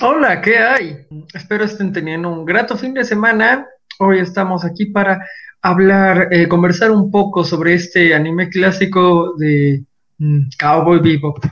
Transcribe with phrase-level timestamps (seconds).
[0.00, 1.06] Hola, ¿qué hay?
[1.32, 3.66] Espero estén teniendo un grato fin de semana.
[3.98, 5.26] Hoy estamos aquí para
[5.62, 9.84] hablar, eh, conversar un poco sobre este anime clásico de
[10.18, 11.42] mm, Cowboy Bebop.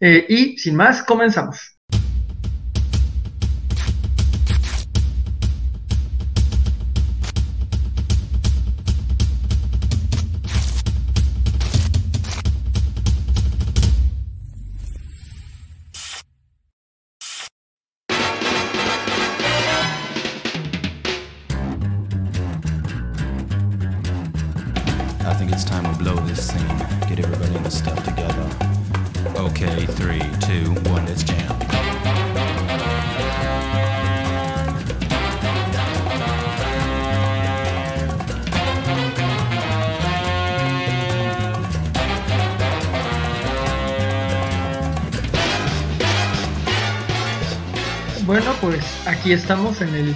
[0.00, 1.76] Eh, y sin más, comenzamos.
[49.32, 50.14] Estamos en el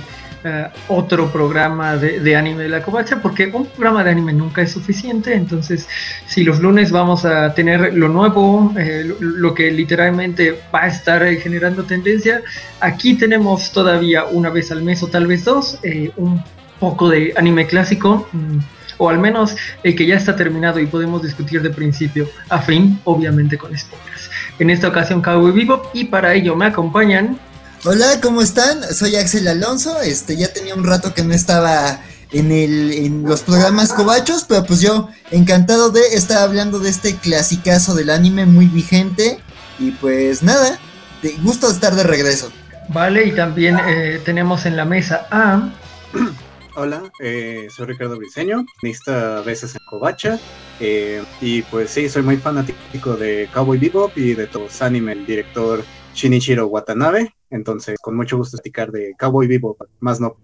[0.49, 4.71] eh, otro programa de, anime de la covacha, porque un programa de anime nunca es
[4.71, 5.89] suficiente, entonces
[6.27, 11.27] si los lunes vamos a tener lo nuevo, eh, lo, que literalmente va a estar
[11.37, 12.43] generando tendencia,
[12.79, 16.41] aquí tenemos todavía una vez al mes o tal vez dos, eh, un
[16.79, 18.29] poco de anime clásico.
[18.33, 18.59] Mm,
[18.99, 22.99] o al menos el que ya está terminado y podemos discutir de principio a fin,
[23.05, 24.31] obviamente con spoilers.
[24.59, 27.39] En esta ocasión Cowboy Vivo y para ello me acompañan
[27.85, 28.83] Hola, ¿cómo están?
[28.95, 30.01] Soy Axel Alonso.
[30.01, 32.01] Este, ya tenía un rato que no estaba
[32.33, 37.15] en el en los programas cobachos, pero pues yo encantado de estar hablando de este
[37.17, 39.39] clasicazo del anime muy vigente
[39.79, 40.79] y pues nada,
[41.23, 42.51] de gusto estar de regreso.
[42.89, 45.71] Vale, y también eh, tenemos en la mesa a
[46.79, 50.39] Hola, eh, soy Ricardo Briseño, lista a veces en Covacha,
[50.79, 55.25] eh, y pues sí, soy muy fanático de Cowboy Bebop y de todos anime, el
[55.25, 55.83] director
[56.15, 60.37] Shinichiro Watanabe, entonces, con mucho gusto explicar de Cowboy Vivo, más no.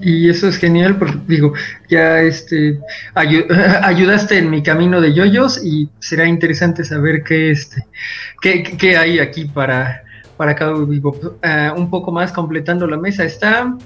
[0.00, 1.52] Y eso es genial porque digo,
[1.88, 2.80] ya este
[3.14, 7.86] ayudaste en mi camino de yoyos y será interesante saber qué este
[8.40, 10.02] qué, hay aquí para
[10.36, 11.38] para Cowboy Vivo.
[11.42, 13.76] Ah, un poco más completando la mesa está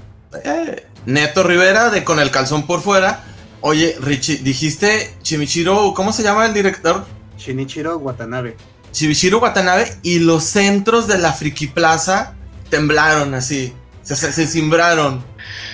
[0.45, 3.25] eh, Neto Rivera de con el calzón por fuera.
[3.61, 7.05] Oye, Richie, dijiste Chimichiro, ¿cómo se llama el director?
[7.37, 8.57] Shinichiro Watanabe.
[8.93, 12.36] Shinichiro Watanabe y los centros de la Friki Plaza
[12.69, 13.73] temblaron así,
[14.03, 15.25] se, se, simbraron.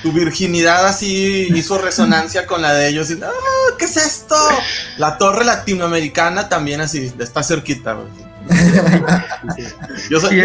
[0.03, 3.11] Tu virginidad así hizo resonancia con la de ellos.
[3.11, 3.31] Y, ah,
[3.79, 4.37] ¿Qué es esto?
[4.99, 7.97] La torre latinoamericana también así, está cerquita.
[10.11, 10.43] Yo soy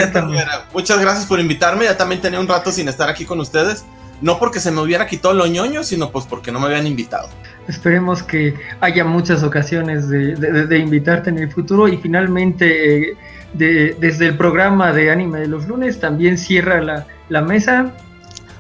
[0.74, 1.85] Muchas gracias por invitarme.
[1.85, 3.85] Ya también tenía un rato sin estar aquí con ustedes.
[4.22, 7.29] No porque se me hubiera quitado lo ñoño, sino pues porque no me habían invitado.
[7.68, 13.18] Esperemos que haya muchas ocasiones de, invitarte en el futuro y finalmente eh,
[13.53, 17.91] desde el programa de anime de los lunes también cierra la, mesa.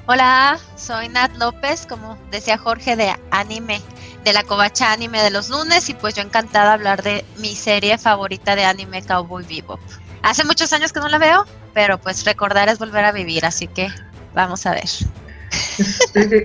[0.05, 3.81] Hola, soy Nat López, como decía Jorge, de anime,
[4.23, 7.55] de la covacha anime de los lunes y pues yo encantada de hablar de mi
[7.55, 9.79] serie favorita de anime Cowboy Bebop.
[10.23, 13.67] Hace muchos años que no la veo, pero pues recordar es volver a vivir, así
[13.67, 13.89] que
[14.33, 14.85] vamos a ver.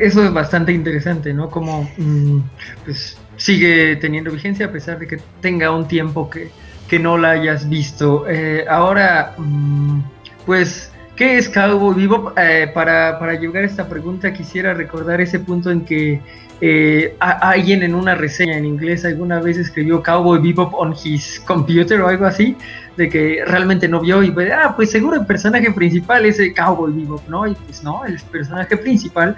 [0.00, 1.50] eso es bastante interesante, ¿no?
[1.50, 2.40] Como mm,
[2.84, 6.50] pues, sigue teniendo vigencia a pesar de que tenga un tiempo que,
[6.92, 8.26] que no la hayas visto.
[8.28, 10.00] Eh, ahora, mm,
[10.44, 12.34] pues, ¿qué es Cowboy Vivo?
[12.36, 16.20] Eh, para, para llegar a esta pregunta quisiera recordar ese punto en que
[16.60, 21.98] eh, alguien en una reseña en inglés alguna vez escribió Cowboy Bebop on his computer
[22.02, 22.58] o algo así,
[22.98, 26.52] de que realmente no vio y pues, ah, pues seguro el personaje principal es el
[26.52, 27.46] Cowboy Bebop, ¿no?
[27.46, 29.34] Y pues no, el personaje principal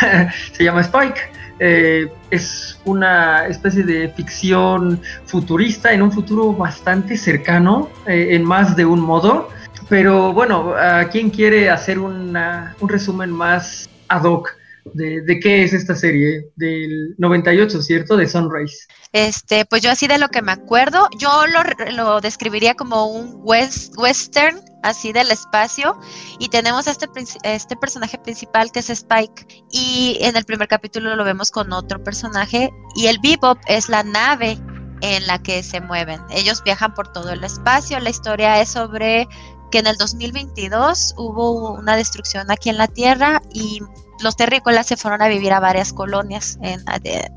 [0.52, 1.20] se llama Spike.
[1.64, 8.74] Eh, es una especie de ficción futurista en un futuro bastante cercano, eh, en más
[8.74, 9.48] de un modo.
[9.88, 12.36] Pero bueno, ¿a quién quiere hacer un
[12.80, 16.50] resumen más ad hoc de, qué es esta serie?
[16.56, 18.16] Del 98, ¿cierto?
[18.16, 18.86] De Sunrise.
[19.12, 21.44] Este, pues yo así de lo que me acuerdo, yo
[21.94, 25.98] lo, describiría como un western, así del espacio,
[26.38, 27.06] y tenemos este,
[27.44, 32.02] este personaje principal que es Spike, y en el primer capítulo lo vemos con otro
[32.02, 34.58] personaje, y el Bebop es la nave
[35.02, 36.20] en la que se mueven.
[36.30, 39.28] Ellos viajan por todo el espacio, la historia es sobre
[39.70, 43.80] que en el 2022 hubo una destrucción aquí en la Tierra y
[44.20, 46.58] los terrícolas se fueron a vivir a varias colonias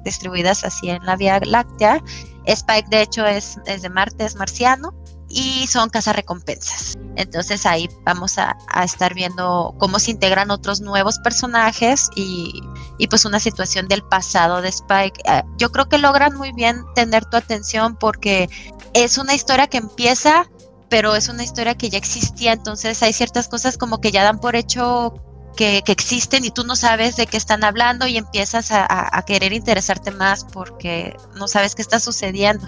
[0.04, 2.04] distribuidas así en la Vía Láctea.
[2.46, 4.94] Spike, de hecho, es, de Marte, es marciano
[5.28, 6.96] y son recompensas.
[7.16, 12.62] Entonces ahí vamos a, estar viendo cómo se integran otros nuevos personajes y,
[12.98, 15.22] y, pues una situación del pasado de Spike.
[15.26, 18.50] Eh, yo creo que logran muy bien tener tu atención porque
[18.94, 20.48] es una historia que empieza
[20.90, 24.40] pero es una historia que ya existía, entonces hay ciertas cosas como que ya dan
[24.40, 25.14] por hecho
[25.56, 30.12] que, existen y tú no sabes de qué están hablando y empiezas a, querer interesarte
[30.12, 32.68] más porque no sabes qué está sucediendo.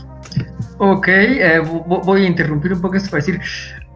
[0.80, 3.42] Ok, eh, voy a interrumpir un poco esto para decir,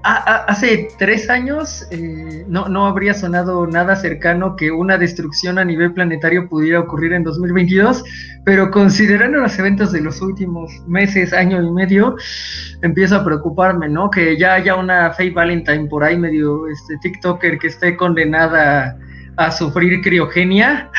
[0.04, 5.94] hace tres años eh, no, no habría sonado nada cercano que una destrucción a nivel
[5.94, 8.04] planetario pudiera ocurrir en 2022,
[8.44, 12.16] pero considerando los eventos de los últimos meses, año y medio,
[12.82, 14.10] empiezo a preocuparme, ¿no?
[14.10, 18.98] Que ya haya una Faye Valentine por ahí medio este, TikToker que esté condenada
[19.38, 20.90] a sufrir criogenia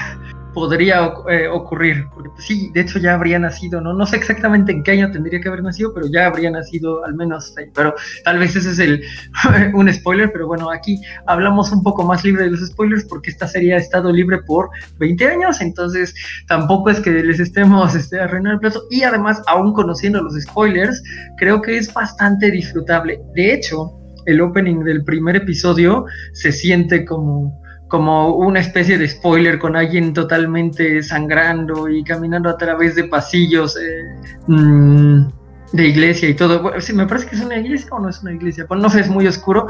[0.52, 3.92] podría eh, ocurrir, porque pues, sí, de hecho ya habría nacido, ¿no?
[3.92, 7.14] No sé exactamente en qué año tendría que haber nacido, pero ya habría nacido al
[7.14, 7.94] menos, pero
[8.24, 9.02] tal vez ese es el
[9.74, 13.46] un spoiler, pero bueno, aquí hablamos un poco más libre de los spoilers porque esta
[13.46, 16.14] serie ha estado libre por 20 años, entonces
[16.46, 21.02] tampoco es que les estemos este, arruinando el plazo y además, aún conociendo los spoilers,
[21.38, 23.20] creo que es bastante disfrutable.
[23.34, 27.61] De hecho, el opening del primer episodio se siente como
[27.92, 33.76] como una especie de spoiler con alguien totalmente sangrando y caminando a través de pasillos
[33.76, 34.16] eh,
[34.46, 35.26] mm,
[35.74, 36.62] de iglesia y todo.
[36.62, 38.64] Bueno, sí, me parece que es una iglesia o no es una iglesia.
[38.66, 39.66] Pues no sé, es muy oscuro.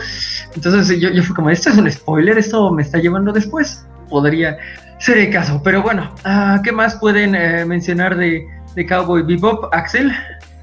[0.54, 3.84] Entonces yo, yo fui como, esto es un spoiler, esto me está llevando después.
[4.08, 4.56] Podría
[5.00, 5.60] ser el caso.
[5.64, 8.46] Pero bueno, ah, ¿qué más pueden eh, mencionar de,
[8.76, 10.12] de Cowboy Bebop, Axel?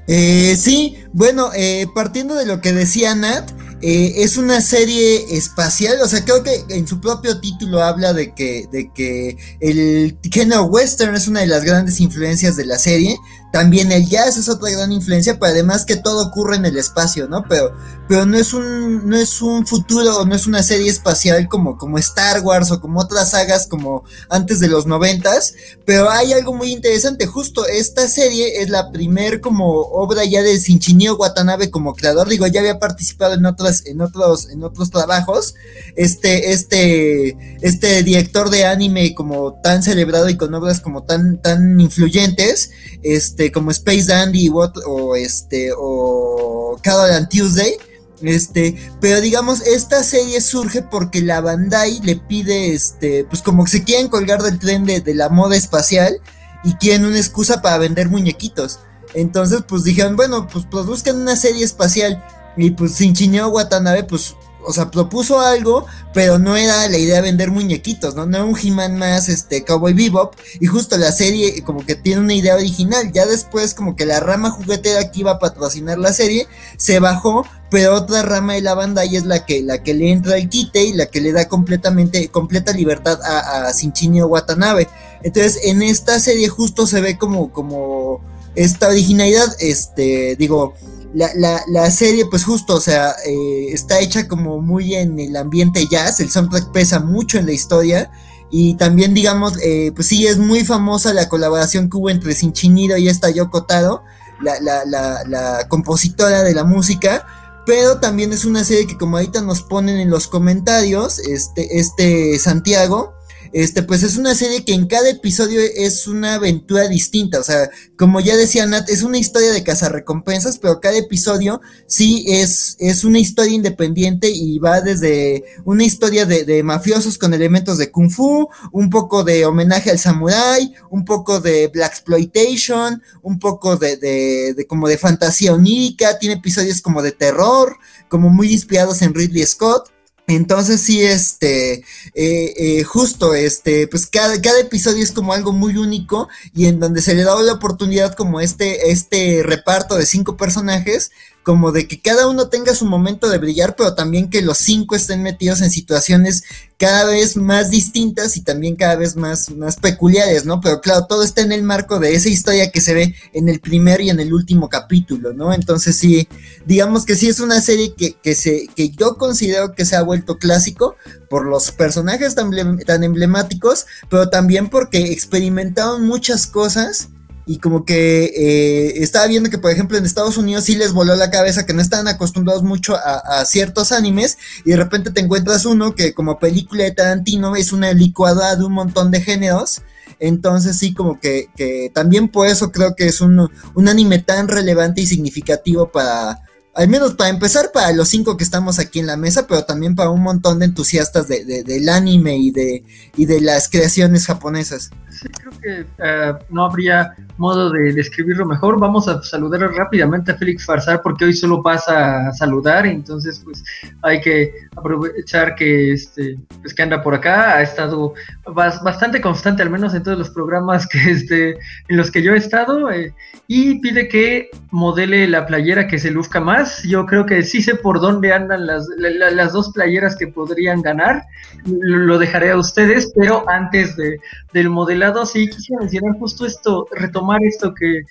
[0.06, 3.50] Eh, sí, bueno, eh, partiendo de lo que decía Nat,
[3.82, 8.34] eh, es una serie espacial, o sea, creo que en su propio título habla de
[8.34, 13.16] que, de que el género western es una de las grandes influencias de la serie.
[13.52, 17.26] También el jazz es otra gran influencia, pero además que todo ocurre en el espacio,
[17.28, 17.44] ¿no?
[17.48, 17.72] Pero,
[18.08, 21.98] pero no es un, no es un futuro, no es una serie espacial como, como
[21.98, 25.54] Star Wars o como otras sagas como antes de los noventas.
[25.84, 30.58] Pero hay algo muy interesante, justo esta serie es la primer como obra ya de
[30.58, 32.28] Sinchinio Watanabe como creador.
[32.28, 35.54] Digo, ya había participado en otras, en otros, en otros trabajos.
[35.96, 41.80] Este, este, este director de anime como tan celebrado y con obras como tan, tan
[41.80, 42.70] influyentes.
[43.02, 47.74] Este este, como Space Dandy o este, o Carol and Tuesday.
[48.20, 53.70] Este, pero digamos, esta serie surge porque la Bandai le pide, este, pues como que
[53.70, 56.20] se quieren colgar del tren de, la moda espacial
[56.64, 58.80] y quieren una excusa para vender muñequitos.
[59.14, 62.22] Entonces, pues dijeron, bueno, pues produzcan una serie espacial.
[62.58, 64.34] Y pues sin Chineo Watanabe, pues
[64.64, 68.26] o sea, propuso algo, pero no era la idea de vender muñequitos, ¿no?
[68.26, 72.20] No era un He-Man más, este, Cowboy Bebop, y justo la serie como que tiene
[72.20, 76.12] una idea original, ya después como que la rama juguetera que iba a patrocinar la
[76.12, 76.46] serie,
[76.76, 80.10] se bajó, pero otra rama de la banda y es la que, la que le
[80.10, 84.88] entra el quite y la que le da completamente, completa libertad a, a Watanabe.
[85.22, 88.20] Entonces, en esta serie justo se ve como, como
[88.54, 90.74] esta originalidad, este, digo,
[91.12, 95.36] la, la, la, serie, pues justo, o sea, eh, está hecha como muy en el
[95.36, 98.10] ambiente jazz, el soundtrack pesa mucho en la historia.
[98.50, 102.96] Y también, digamos, eh, pues sí, es muy famosa la colaboración que hubo entre Sinchinido
[102.96, 104.02] y esta Yoko Taro,
[104.40, 107.26] la, la, compositora de la música.
[107.66, 112.38] Pero también es una serie que, como ahorita nos ponen en los comentarios, este, este
[112.40, 113.14] Santiago,
[113.52, 117.40] este, pues es una serie que en cada episodio es una aventura distinta.
[117.40, 122.24] O sea, como ya decía Nat, es una historia de cazarrecompensas, pero cada episodio sí
[122.28, 127.90] es, es una historia independiente y va desde una historia de, mafiosos con elementos de
[127.90, 133.76] kung fu, un poco de homenaje al samurai, un poco de black exploitation, un poco
[133.76, 137.76] de, de, de como de fantasía onírica, tiene episodios como de terror,
[138.08, 139.90] como muy inspirados en Ridley Scott.
[140.30, 141.84] Entonces sí, este,
[142.14, 146.78] eh, eh, justo, este, pues cada, cada, episodio es como algo muy único y en
[146.78, 151.10] donde se le da la oportunidad como este, este reparto de cinco personajes
[151.42, 154.94] como de que cada uno tenga su momento de brillar, pero también que los cinco
[154.94, 156.42] estén metidos en situaciones
[156.76, 160.60] cada vez más distintas y también cada vez más, más peculiares, ¿no?
[160.60, 163.60] Pero claro, todo está en el marco de esa historia que se ve en el
[163.60, 165.52] primer y en el último capítulo, ¿no?
[165.52, 166.28] Entonces sí,
[166.66, 170.02] digamos que sí es una serie que, que, se, que yo considero que se ha
[170.02, 170.96] vuelto clásico
[171.28, 177.08] por los personajes tan, tan emblemáticos, pero también porque experimentaron muchas cosas
[177.50, 181.16] y como que eh, estaba viendo que, por ejemplo, en Estados Unidos sí les voló
[181.16, 185.64] la cabeza que no estaban acostumbrados mucho a, ciertos animes y de repente te encuentras
[185.64, 189.82] uno que como película de Tarantino es una licuada de un montón de géneros.
[190.20, 194.46] Entonces sí, como que, que también por eso creo que es un, un anime tan
[194.46, 196.42] relevante y significativo para,
[196.80, 199.94] al menos para empezar, para los cinco que estamos aquí en la mesa, pero también
[199.94, 202.84] para un montón de entusiastas de, del anime y de,
[203.16, 204.90] y de las creaciones japonesas.
[205.10, 208.80] Sí, creo que eh, no habría modo de describirlo mejor.
[208.80, 213.62] Vamos a saludar rápidamente a Félix Farsar porque hoy solo pasa a saludar, entonces pues
[214.00, 218.14] hay que aprovechar que este pues que anda por acá, ha estado
[218.54, 221.58] bastante constante, al menos en todos los programas que este
[221.88, 223.12] en los que yo he estado, eh,
[223.46, 226.69] y pide que modele la playera que se luzca más.
[226.84, 231.22] Yo creo que sí sé por dónde andan las, las dos playeras que podrían ganar.
[231.64, 234.20] Lo dejaré a ustedes, pero antes de,
[234.52, 238.02] del modelado sí quisiera mencionar justo esto, retomar esto que,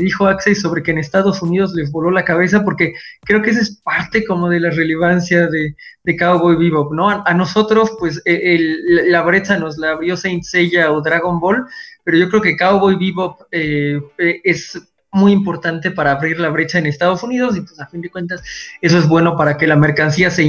[0.00, 3.60] dijo Axel sobre que en Estados Unidos les voló la cabeza, porque creo que esa
[3.60, 5.74] es parte como de la relevancia de,
[6.18, 7.10] Cowboy Bebop, ¿no?
[7.10, 8.58] A, nosotros, pues, e,
[9.08, 11.66] la brecha nos la abrió Saint Seiya o Dragon Ball,
[12.02, 14.80] pero yo creo que Cowboy Bebop eh, eh, es
[15.12, 18.42] muy importante para abrir la brecha en Estados Unidos y pues a fin de cuentas
[18.82, 20.44] eso es bueno para que la mercancía se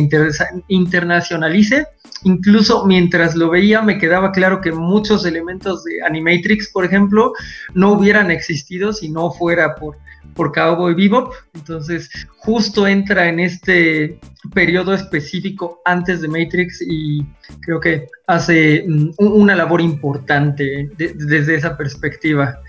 [0.67, 1.87] internacionalice.
[2.23, 7.33] Incluso mientras lo veía me quedaba claro que muchos elementos de Animatrix, por ejemplo,
[7.73, 9.97] no hubieran existido si no fuera por,
[10.35, 11.33] por Cowboy Bebop.
[11.53, 14.19] Entonces justo entra en este
[14.53, 17.25] periodo específico antes de Matrix y
[17.61, 22.59] creo que hace mm, una labor importante desde esa perspectiva.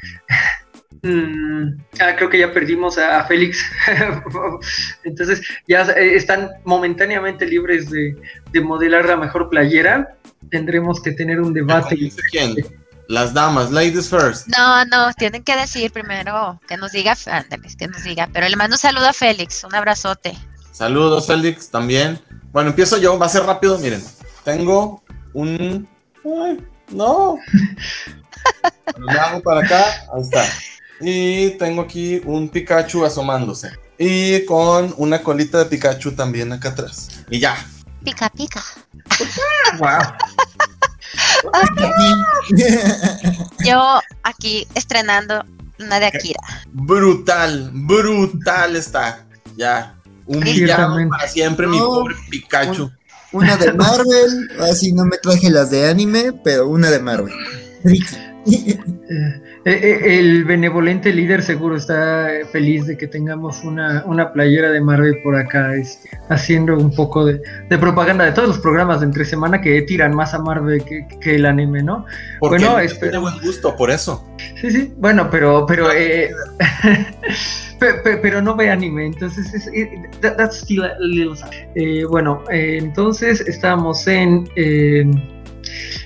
[1.03, 3.65] Mm, ah, creo que ya perdimos a, Félix.
[5.05, 8.17] Entonces ya eh, están momentáneamente libres de,
[8.63, 10.17] modelar la mejor playera.
[10.51, 11.97] Tendremos que tener un debate.
[12.31, 12.57] ¿Quién?
[13.09, 14.47] Las damas, ladies first.
[14.47, 17.17] No, no, tienen que decir primero que nos diga,
[17.77, 18.29] que nos diga.
[18.33, 20.37] Pero le mando un saludo a Félix, un abrazote.
[20.71, 22.21] Saludos, Félix, también.
[22.53, 24.03] Bueno, empiezo yo, va a ser rápido, miren.
[24.45, 25.03] Tengo
[25.33, 25.89] un.
[26.25, 27.39] Ay, no.
[28.97, 30.45] Lo hago para acá, ahí está.
[31.01, 33.71] Y tengo aquí un Pikachu asomándose.
[33.99, 37.09] Y con una colita de Pikachu también acá atrás.
[37.31, 37.57] Y ya.
[38.05, 38.63] Pica, pica.
[39.79, 40.01] wow.
[43.65, 45.45] Yo aquí estrenando
[45.79, 46.41] una de Akira.
[46.73, 49.25] Brutal, brutal está.
[49.57, 49.95] Ya.
[50.27, 52.91] Un villano para siempre, mi pobre Pikachu.
[53.33, 57.35] una de Marvel, así no me traje las de anime, pero una de Marvel.
[59.67, 65.21] Eh, eh, el benevolente líder seguro está feliz de que tengamos una, playera de Marvel
[65.23, 67.43] por acá, este, haciendo un poco de,
[67.79, 71.45] propaganda de todos los programas de entre semana que tiran más a Marvel que, el
[71.45, 72.07] anime, ¿no?
[72.41, 74.27] bueno, tiene buen gusto por eso.
[74.59, 76.31] Sí, sí, bueno, pero, pero, eh,
[78.23, 79.71] pero, no ve anime, entonces es,
[80.23, 81.37] that's still a little
[82.09, 84.49] bueno, entonces estamos en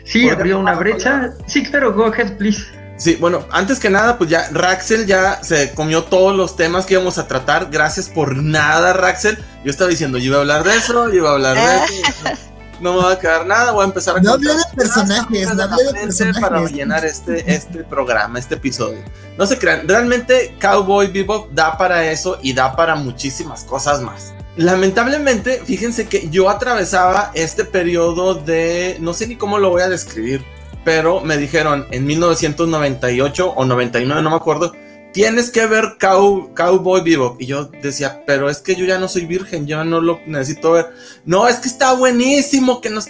[0.03, 1.35] sí, abrió una brecha.
[1.47, 2.84] Sí, claro, go ahead, please.
[2.97, 6.95] Sí, bueno, antes que nada, pues ya Raxel ya se comió todos los temas que
[6.95, 7.69] íbamos a tratar.
[7.71, 9.39] Gracias por nada, Raxel.
[9.65, 12.45] Yo estaba diciendo, yo iba a hablar de eso, yo iba a hablar de eso.
[12.81, 15.63] No me va a quedar nada, voy a empezar a No hablé de personajes, no
[15.63, 16.41] hablé de personajes.
[16.41, 18.99] Para rellenar este, este programa, este episodio.
[19.39, 24.35] No se crean, realmente Cowboy Bebop da para eso y da para muchísimas cosas más.
[24.57, 29.89] Lamentablemente, fíjense que yo atravesaba este periodo de, no sé ni cómo lo voy a
[29.89, 30.45] describir,
[30.85, 34.73] pero me dijeron en 1998 o 99, no me acuerdo,
[35.13, 37.41] tienes que ver Cowboy Bebop.
[37.41, 40.73] Y yo decía, pero es que yo ya no soy virgen, yo no lo necesito
[40.73, 40.93] ver.
[41.25, 43.07] No, es que está buenísimo, que nos...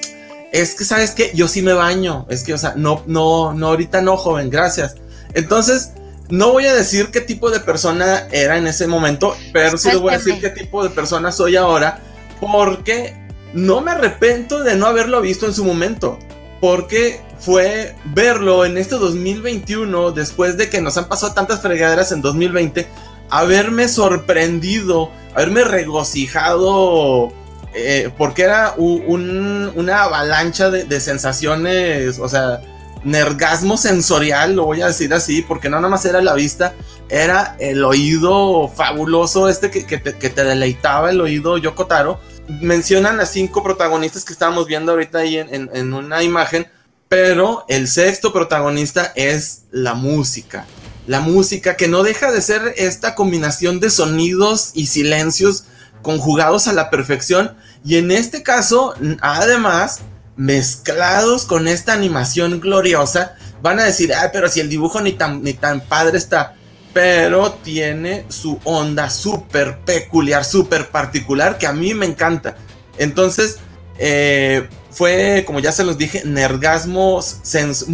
[0.53, 1.33] Es que, ¿sabes qué?
[1.35, 2.27] Yo sí me baño.
[2.29, 4.95] Es que, o sea, no, no, no, ahorita no, joven, gracias.
[5.33, 5.93] Entonces,
[6.29, 9.99] no voy a decir qué tipo de persona era en ese momento, pero sí les
[9.99, 12.01] voy a decir qué tipo de persona soy ahora,
[12.41, 13.17] porque
[13.53, 16.19] no me arrepiento de no haberlo visto en su momento,
[16.61, 22.23] porque fue verlo en este 2021, después de que nos han pasado tantas fregaderas en
[22.23, 22.87] 2020,
[23.31, 27.33] haberme sorprendido, haberme regocijado,
[27.75, 32.61] eh, porque era una avalancha de sensaciones, o sea,
[33.05, 36.75] nergasmo sensorial, lo voy a decir así, porque no nada más era la vista,
[37.09, 42.19] era el oído fabuloso este que, te, deleitaba, el oído Yokotaro.
[42.61, 46.67] Mencionan a cinco protagonistas que estábamos viendo ahorita ahí en, una imagen,
[47.15, 50.67] pero el sexto protagonista es la música.
[51.07, 55.63] La música que no deja de ser esta combinación de sonidos y silencios
[56.03, 57.55] conjugados a la perfección.
[57.85, 60.01] Y en este caso, además,
[60.35, 65.41] mezclados con esta animación gloriosa, van a decir, ah, pero si el dibujo ni tan,
[65.45, 66.57] ni tan padre está,
[66.93, 72.57] pero tiene su onda súper peculiar, súper particular, que a mí me encanta.
[72.99, 73.59] Entonces,
[73.99, 77.87] eh, fue, como ya se los dije, nergasmo sens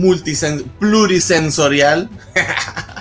[0.78, 2.08] plurisensorial.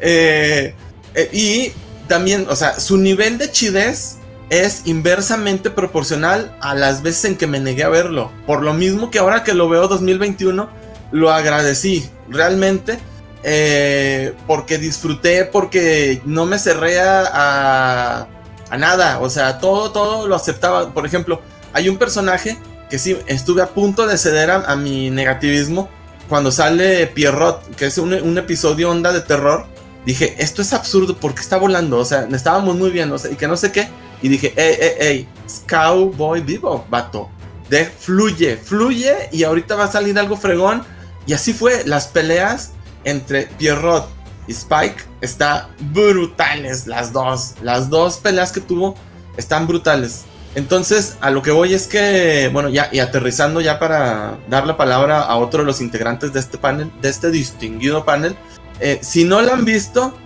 [0.00, 0.74] Eh,
[1.14, 1.72] eh, y
[2.08, 4.16] también, o sea, su nivel de chidez
[4.50, 8.30] es inversamente proporcional a las veces en que me negué a verlo.
[8.44, 10.68] Por lo mismo que ahora que lo veo 2021,
[11.12, 12.98] lo agradecí realmente.
[13.44, 18.26] Eh, porque disfruté, porque no me cerré a,
[18.68, 19.20] a, nada.
[19.20, 20.92] O sea, todo, todo lo aceptaba.
[20.92, 21.40] Por ejemplo,
[21.72, 22.58] hay un personaje
[22.90, 25.88] que sí, estuve a punto de ceder a, mi negativismo
[26.28, 29.66] cuando sale Pierrot, que es un, un, episodio onda de terror.
[30.04, 31.98] Dije, esto es absurdo, porque está volando?
[31.98, 33.88] O sea, estábamos muy bien, o sea, y que no sé qué.
[34.22, 35.28] Y dije, ey, ey, ey,
[35.66, 37.30] Cowboy Vivo, vato.
[37.68, 40.82] De fluye, fluye y ahorita va a salir algo fregón.
[41.26, 42.72] Y así fue, las peleas
[43.04, 44.08] entre Pierrot
[44.46, 47.54] y Spike está brutales las dos.
[47.62, 48.94] Las dos peleas que tuvo
[49.36, 50.24] están brutales.
[50.58, 54.76] Entonces, a lo que voy es que, bueno, ya y aterrizando ya para dar la
[54.76, 58.34] palabra a otro de los integrantes de este panel, de este distinguido panel.
[58.80, 60.18] Eh, si no la han visto,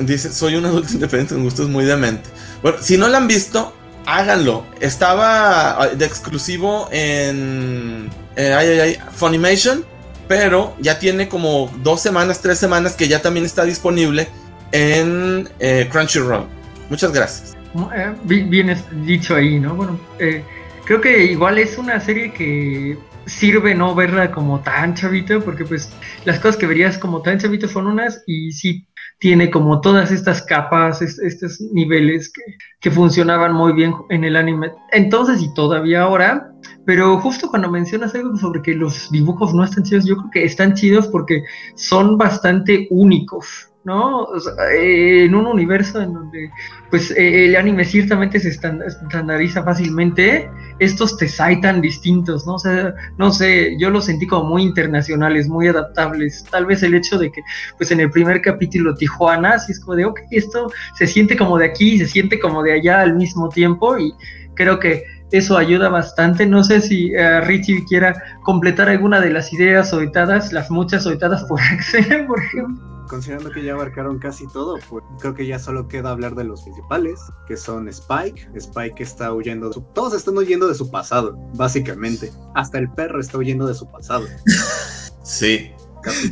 [0.00, 2.28] dice, soy un adulto independiente con gustos muy demente.
[2.60, 3.72] Bueno, si no la han visto,
[4.04, 4.64] háganlo.
[4.80, 9.84] Estaba ah, de exclusivo en eh, Funimation,
[10.26, 14.28] pero ya tiene como dos semanas, tres semanas que ya también está disponible
[14.72, 16.48] en eh, Crunchyroll.
[16.90, 17.57] Muchas gracias.
[17.94, 19.74] Eh, bien dicho ahí, ¿no?
[19.74, 20.42] Bueno, eh,
[20.84, 25.90] creo que igual es una serie que sirve no verla como tan chavito, porque pues
[26.24, 28.86] las cosas que verías como tan chavito son unas y sí
[29.18, 32.42] tiene como todas estas capas, estos niveles que,
[32.80, 36.52] que, funcionaban muy bien en el anime entonces y todavía ahora,
[36.86, 40.44] pero justo cuando mencionas algo sobre que los dibujos no están chidos, yo creo que
[40.44, 41.42] están chidos porque
[41.74, 43.68] son bastante únicos.
[43.88, 44.28] ¿No?
[44.78, 46.50] en un universo en donde
[46.90, 51.26] pues e, el anime ciertamente se estandariza fácilmente, estos te
[51.62, 52.56] tan distintos, ¿no?
[52.56, 52.60] O
[53.16, 56.44] no sé, yo los sentí como muy internacionales, muy adaptables.
[56.50, 57.40] Tal vez el hecho de que
[57.78, 61.58] pues en el primer capítulo Tijuana, así es como de, ok, esto se siente como
[61.58, 64.12] de aquí, se siente como de allá al mismo tiempo y
[64.54, 66.44] creo que eso ayuda bastante.
[66.44, 71.44] No sé si uh, Richie quiera completar alguna de las ideas soltadas, las muchas soltadas
[71.44, 75.88] por Axel, por ejemplo considerando que ya abarcaron casi todo, pues creo que ya solo
[75.88, 78.50] queda hablar de los principales, que son Spike.
[78.54, 79.80] Spike está huyendo de su...
[79.80, 82.32] Todos están huyendo de su pasado, básicamente.
[82.54, 84.26] Hasta el perro está huyendo de su pasado.
[85.24, 85.70] Sí.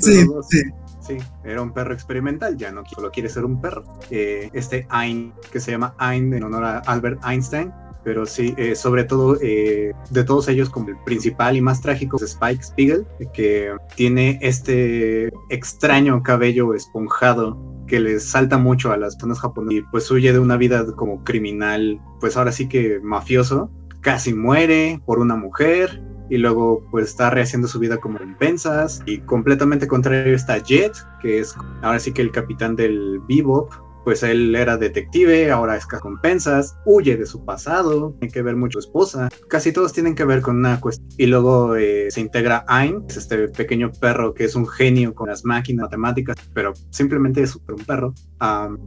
[0.00, 0.62] sí, sí.
[1.06, 3.84] Sí, era un perro experimental, ya no solo quiere ser un perro.
[4.10, 7.72] Eh, este Ein, que se llama Ein en honor a Albert Einstein,
[8.06, 12.18] pero sí, eh, sobre todo eh, de todos ellos como el principal y más trágico
[12.18, 19.16] es Spike Spiegel, que tiene este extraño cabello esponjado que les salta mucho a las
[19.16, 23.72] personas japonesas y pues huye de una vida como criminal, pues ahora sí que mafioso,
[24.02, 29.18] casi muere por una mujer y luego pues está rehaciendo su vida como recompensas y
[29.18, 33.72] completamente contrario está Jet, que es ahora sí que el capitán del Bebop,
[34.06, 38.80] pues él era detective, ahora es compensas, huye de su pasado, tiene que ver mucho
[38.80, 41.08] su esposa, casi todos tienen que ver con una cuestión.
[41.18, 45.44] Y luego eh, se integra Ein, este pequeño perro que es un genio con las
[45.44, 48.14] máquinas matemáticas, pero simplemente es un perro.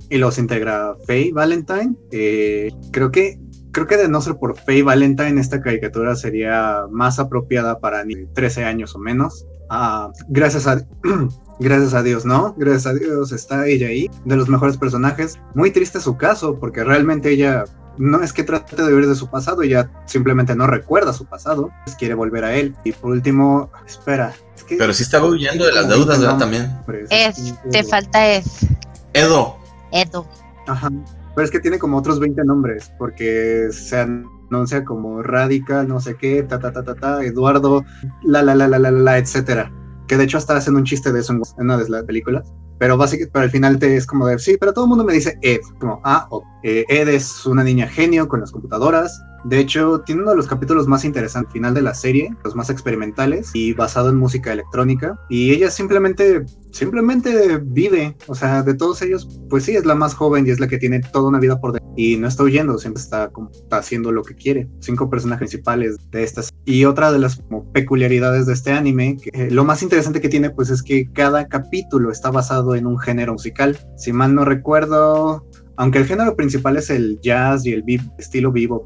[0.09, 1.97] y luego se integra Faye Valentine.
[2.11, 3.37] Eh, creo que
[3.71, 8.25] creo que de no ser por Faye Valentine, esta caricatura sería más apropiada para ni
[8.25, 9.45] 13 años o menos.
[9.69, 10.81] Ah, gracias a
[11.59, 12.55] gracias a Dios, ¿no?
[12.57, 15.39] Gracias a Dios está ella ahí, de los mejores personajes.
[15.53, 17.65] Muy triste su caso, porque realmente ella
[17.97, 21.69] no es que trate de huir de su pasado, ella simplemente no recuerda su pasado,
[21.97, 22.75] quiere volver a él.
[22.83, 24.33] Y por último, espera.
[24.67, 26.37] Pero sí estaba huyendo de las deudas, ¿verdad?
[26.37, 26.71] También.
[27.09, 27.33] Ed,
[27.71, 28.43] te falta Ed.
[29.13, 29.57] Edo.
[29.91, 30.25] Edo.
[30.67, 30.89] Ajá.
[31.39, 36.17] Pero es que tiene como otros 20 nombres, porque se anuncia como Radical, no sé
[36.17, 37.85] qué, ta, ta, ta, ta, ta, Eduardo,
[38.23, 39.71] la, la, la, la, la, la, etcétera.
[40.05, 42.97] Que de hecho está haciendo un chiste de eso en una de las películas, pero
[42.97, 45.39] básicamente, pero al final te es como de, sí, pero todo el mundo me dice
[45.41, 46.27] Ed, como, ah,
[46.63, 50.47] eh, Ed es una niña genio con las computadoras, de hecho, tiene uno de los
[50.47, 55.19] capítulos más interesantes final de la serie, los más experimentales y basado en música electrónica.
[55.29, 58.15] Y ella simplemente, simplemente vive.
[58.27, 60.77] O sea, de todos ellos, pues sí, es la más joven y es la que
[60.77, 61.93] tiene toda una vida por dentro.
[61.95, 63.31] Y no está huyendo, siempre está,
[63.71, 64.67] haciendo lo que quiere.
[64.79, 66.49] Cinco personajes principales de estas.
[66.65, 67.41] Y otra de las
[67.73, 72.11] peculiaridades de este anime, eh, lo más interesante que tiene, pues es que cada capítulo
[72.11, 73.77] está basado en un género musical.
[73.97, 75.45] Si mal no recuerdo,
[75.79, 77.85] aunque el género principal es el jazz y el
[78.17, 78.83] estilo vivo,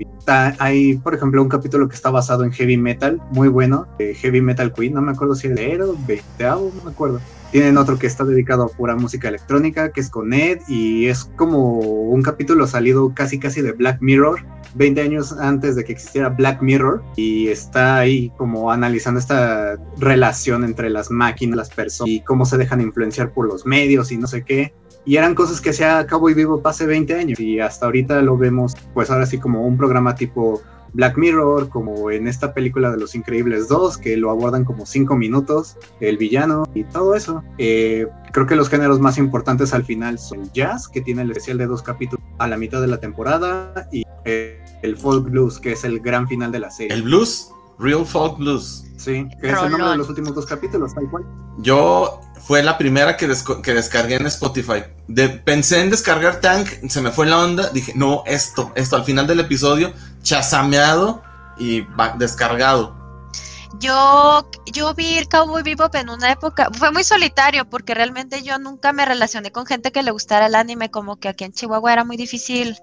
[0.59, 4.71] hay, por ejemplo, un capítulo que está basado en heavy metal, muy bueno, Heavy Metal
[4.71, 7.19] Queen, no me acuerdo si es de o 20, no me acuerdo.
[7.51, 11.25] Tienen otro que está dedicado a pura música electrónica, que es con Ed, y es
[11.35, 16.29] como un capítulo salido casi casi de Black Mirror, 20 años antes de que existiera
[16.29, 22.21] Black Mirror, y está ahí como analizando esta relación entre las máquinas, las personas, y
[22.21, 24.73] cómo se dejan influenciar por los medios y no sé qué
[25.05, 28.73] y eran cosas que hacía Cowboy Vivo hace 20 años y hasta ahorita lo vemos
[28.93, 30.61] pues ahora sí como un programa tipo
[30.93, 35.15] Black Mirror, como en esta película de Los Increíbles 2, que lo abordan como 5
[35.15, 37.43] minutos, el villano y todo eso.
[37.57, 41.31] Eh, creo que los géneros más importantes al final son el jazz, que tiene el
[41.31, 45.59] especial de dos capítulos a la mitad de la temporada, y eh, el folk blues,
[45.59, 46.93] que es el gran final de la serie.
[46.93, 47.49] ¿El blues?
[47.79, 48.85] Real Folk Blues.
[48.97, 51.25] Sí, que es el nombre de los últimos dos capítulos, tal cual.
[51.57, 53.29] Yo fue la primera que,
[53.63, 54.83] que descargué en Spotify.
[55.07, 57.69] De, pensé en descargar Tank, se me fue la onda.
[57.69, 61.23] Dije, no, esto, esto, al final del episodio, chasameado
[61.57, 61.85] y
[62.17, 63.02] descargado.
[63.79, 68.93] Yo, yo vi Cowboy Bebop en una época, fue muy solitario porque realmente yo nunca
[68.93, 72.03] me relacioné con gente que le gustara el anime, como que aquí en Chihuahua era
[72.03, 72.77] muy difícil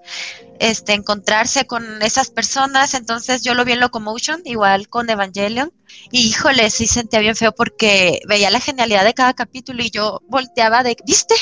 [0.59, 5.73] este, encontrarse con esas personas, entonces yo lo vi en Locomotion, igual con Evangelion,
[6.11, 10.21] y híjole, sí sentía bien feo porque veía la genialidad de cada capítulo y yo
[10.29, 11.35] volteaba de, ¿viste?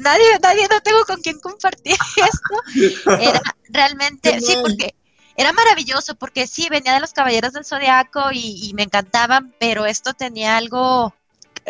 [0.00, 3.12] Nadie, nadie, no tengo con quién compartir esto.
[3.18, 4.94] Era realmente, sí, porque
[5.36, 10.14] era maravilloso porque sí, venía de los Caballeros del Zodiaco y, me encantaban, pero esto
[10.14, 11.14] tenía algo,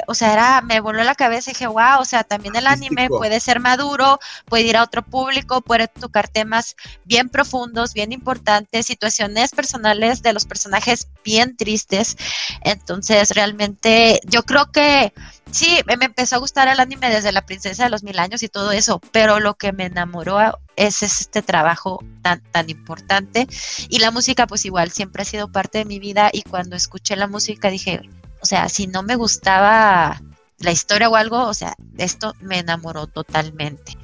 [0.06, 3.08] o sea, era, me voló la cabeza y dije, wow, o sea, también el anime
[3.08, 8.86] puede ser maduro, puede ir a otro público, puede tocar temas bien profundos, bien importantes,
[8.86, 12.16] situaciones personales de los personajes bien tristes.
[12.62, 15.12] Entonces, realmente, yo creo que
[15.50, 18.48] sí, me empezó a gustar el anime desde la princesa de los mil años y
[18.48, 20.38] todo eso, pero lo que me enamoró
[20.76, 23.46] es este trabajo tan, tan importante.
[23.88, 27.16] Y la música, pues igual, siempre ha sido parte de mi vida y cuando escuché
[27.16, 28.02] la música dije,
[28.40, 30.20] o sea, si no me gustaba
[30.58, 33.96] la historia o algo, o sea, esto me enamoró totalmente.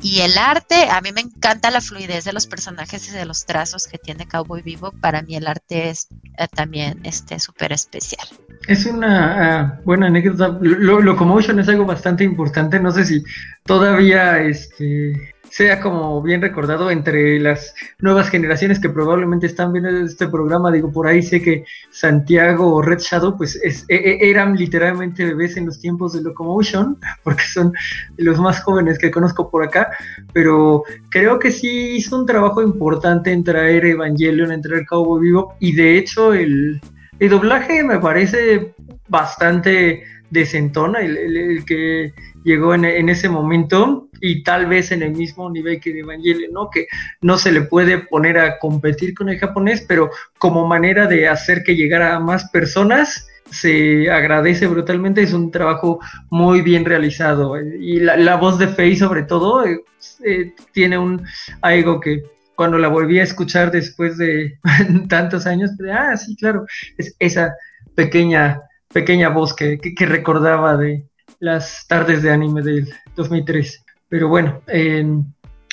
[0.00, 3.46] Y el arte, a mí me encanta la fluidez de los personajes y de los
[3.46, 4.92] trazos que tiene Cowboy Vivo.
[5.00, 6.08] Para mí el arte es
[6.38, 8.26] eh, también este súper especial.
[8.68, 10.56] Es una ah, buena anécdota.
[10.60, 12.78] Lo, Locomotion es algo bastante importante.
[12.78, 13.24] No sé si
[13.64, 20.28] todavía este, sea como bien recordado entre las nuevas generaciones que probablemente están viendo este
[20.28, 20.70] programa.
[20.70, 25.56] Digo, por ahí sé que Santiago o Red Shadow, pues e, e, eran literalmente bebés
[25.56, 27.72] en los tiempos de Locomotion, porque son
[28.16, 29.90] los más jóvenes que conozco por acá.
[30.32, 35.54] Pero creo que sí hizo un trabajo importante en traer Evangelion, en traer Cowboy Vivo,
[35.60, 36.80] y de hecho el,
[37.18, 38.74] doblaje me parece
[39.08, 42.12] bastante decentona, el, el que
[42.44, 46.02] llegó en, ese momento y tal vez en el mismo nivel que de
[46.50, 46.70] ¿no?
[46.70, 46.86] Que
[47.20, 51.62] no se le puede poner a competir con el japonés, pero como manera de hacer
[51.62, 57.60] que llegara a más personas, se agradece brutalmente, es un trabajo muy bien realizado.
[57.60, 59.82] Y la, voz de Faye sobre todo eh,
[60.24, 61.22] eh, tiene un
[61.62, 62.22] algo que
[62.54, 64.58] cuando la volví a escuchar después de
[65.08, 67.54] tantos años, ah, sí, claro, es esa
[67.94, 68.60] pequeña,
[68.92, 71.08] pequeña voz que recordaba de,
[71.40, 73.84] las tardes de anime del 2003.
[74.08, 74.60] Pero bueno,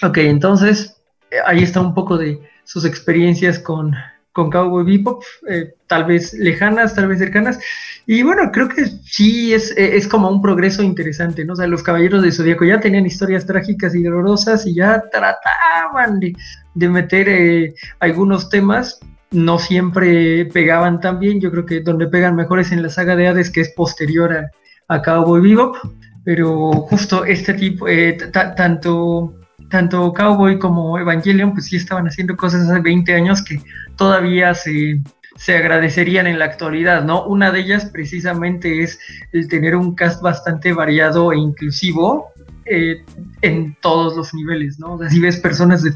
[0.03, 0.97] ok, entonces
[1.31, 3.95] eh, ahí está un poco de sus experiencias con,
[4.31, 7.59] con Cowboy Bebop, eh, tal vez lejanas, tal vez cercanas.
[8.05, 11.53] Y bueno, creo que sí es, eh, es como un progreso interesante, ¿no?
[11.53, 16.19] O sea, los Caballeros de Zodíaco ya tenían historias trágicas y dolorosas y ya trataban
[16.19, 16.33] de,
[16.73, 18.99] de meter algunos temas.
[19.31, 23.15] No siempre pegaban tan bien, yo creo que donde pegan mejor es en la saga
[23.15, 24.49] de Hades, que es posterior
[24.87, 25.77] a, Cowboy Bebop,
[26.23, 28.17] pero justo este tipo, eh,
[28.55, 29.33] tanto,
[29.69, 33.59] tanto Cowboy como Evangelion, pues sí estaban haciendo cosas hace 20 años que
[33.97, 35.01] todavía se,
[35.37, 37.25] se agradecerían en la actualidad, ¿no?
[37.25, 38.99] Una de ellas precisamente es
[39.33, 42.31] el tener un cast bastante variado e inclusivo
[42.65, 43.03] eh,
[43.41, 44.93] en todos los niveles, ¿no?
[44.93, 45.93] O ves personas de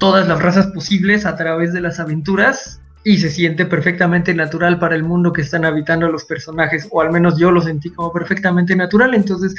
[0.00, 4.94] todas las razas posibles a través de las aventuras, y se siente perfectamente natural para
[4.94, 8.76] el mundo que están habitando los personajes, o al menos yo lo sentí como perfectamente
[8.76, 9.54] natural, entonces,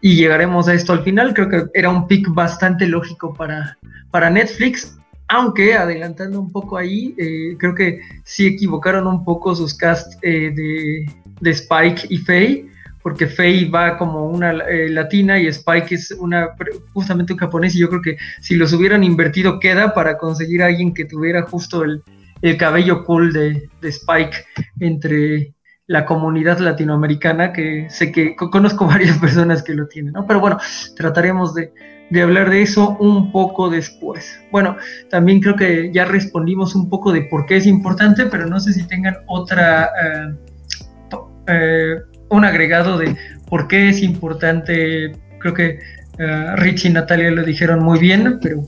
[0.00, 3.76] y llegaremos a esto al final, creo que era un pick bastante lógico para,
[4.10, 4.96] para Netflix,
[5.28, 10.52] aunque adelantando un poco ahí, eh, creo que sí equivocaron un poco sus cast eh,
[10.54, 11.06] de,
[11.40, 12.69] de, Spike y Faye,
[13.02, 16.50] porque Faye va como una eh, latina y Spike es una
[16.92, 20.66] justamente un japonés y yo creo que si los hubieran invertido queda para conseguir a
[20.66, 22.02] alguien que tuviera justo el,
[22.42, 24.36] el cabello cool de, Spike
[24.80, 25.54] entre
[25.86, 30.26] la comunidad latinoamericana, que sé que conozco varias personas que lo tienen, ¿no?
[30.26, 30.58] Pero bueno,
[30.96, 31.72] trataremos de,
[32.22, 34.40] hablar de eso un poco después.
[34.50, 34.76] Bueno,
[35.10, 38.72] también creo que ya respondimos un poco de por qué es importante, pero no sé
[38.72, 40.34] si tengan otra, eh,
[41.48, 41.96] eh,
[42.30, 43.16] un agregado de
[43.48, 45.12] por qué es importante.
[45.38, 45.80] Creo que
[46.18, 48.62] uh, Rich y Natalia lo dijeron muy bien, pero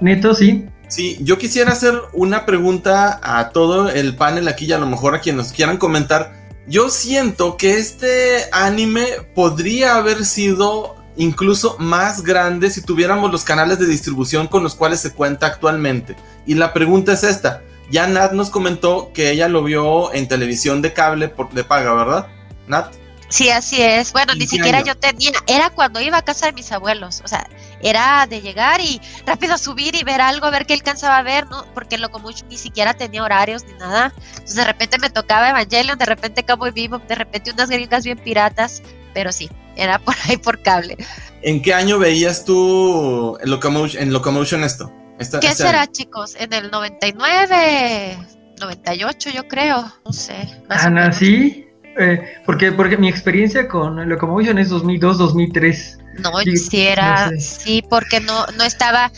[0.00, 0.66] Neto, sí.
[0.88, 5.14] Sí, yo quisiera hacer una pregunta a todo el panel aquí y a lo mejor
[5.14, 6.32] a quienes nos quieran comentar.
[6.66, 13.78] Yo siento que este anime podría haber sido incluso más grande si tuviéramos los canales
[13.78, 16.16] de distribución con los cuales se cuenta actualmente.
[16.46, 17.62] Y la pregunta es esta.
[17.90, 21.92] Ya Nat nos comentó que ella lo vio en televisión de cable por, de paga,
[21.94, 22.26] ¿verdad?
[22.70, 22.94] Nat.
[23.30, 24.12] Sí, así es.
[24.12, 27.48] Bueno, ni siquiera yo tenía, era cuando iba a casa de mis abuelos, o sea,
[27.80, 31.46] era de llegar y rápido subir y ver algo, a ver qué alcanzaba a ver,
[31.46, 31.64] ¿no?
[31.72, 34.12] Porque en Locomotion ni siquiera tenía horarios ni nada.
[34.30, 38.18] Entonces de repente me tocaba Evangelion, de repente Cowboy Vivo, de repente unas gringas bien
[38.18, 38.82] piratas,
[39.14, 40.96] pero sí, era por ahí por cable.
[41.42, 44.92] ¿En qué año veías tú en Locomotion, en Locomotion esto?
[45.18, 46.34] ¿Qué este será, chicos?
[46.36, 48.18] ¿En el 99?
[48.58, 50.48] 98 yo creo, no sé.
[50.68, 55.98] Ana, sí, eh, porque, porque mi experiencia con Locomotion es 2002, 2003.
[56.18, 59.10] No, sí era, sí, porque no, no estaba,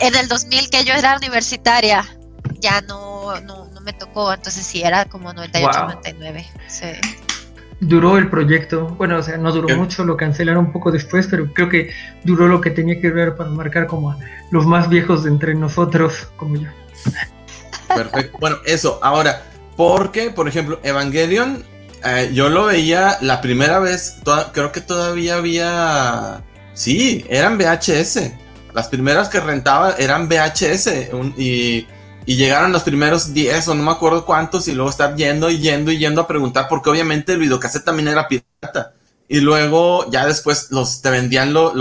[0.00, 2.04] en el 2000 que yo era universitaria,
[2.60, 6.46] ya no, no, no me tocó, entonces sí era como 98, 99.
[6.66, 6.86] Sí.
[7.80, 11.52] Duró el proyecto, bueno, o sea, no duró mucho, lo cancelaron un poco después, pero
[11.52, 11.92] creo que
[12.24, 14.18] duró lo que tenía que durar para marcar como a
[14.50, 16.68] los más viejos de entre nosotros, como yo.
[17.88, 19.44] Perfecto, bueno, eso, ahora,
[19.76, 21.64] porque, por ejemplo, Evangelion
[22.04, 24.16] eh, yo lo veía la primera vez,
[24.52, 26.44] creo que todavía había...
[26.74, 28.32] Sí, eran VHS.
[28.74, 31.86] Las primeras que rentaba eran VHS y,
[32.26, 35.90] llegaron los primeros 10 o no me acuerdo cuántos y luego estar yendo y yendo
[35.90, 38.92] y yendo a preguntar porque obviamente el videocassette también era pirata.
[39.28, 41.74] Y luego ya después los te vendían los,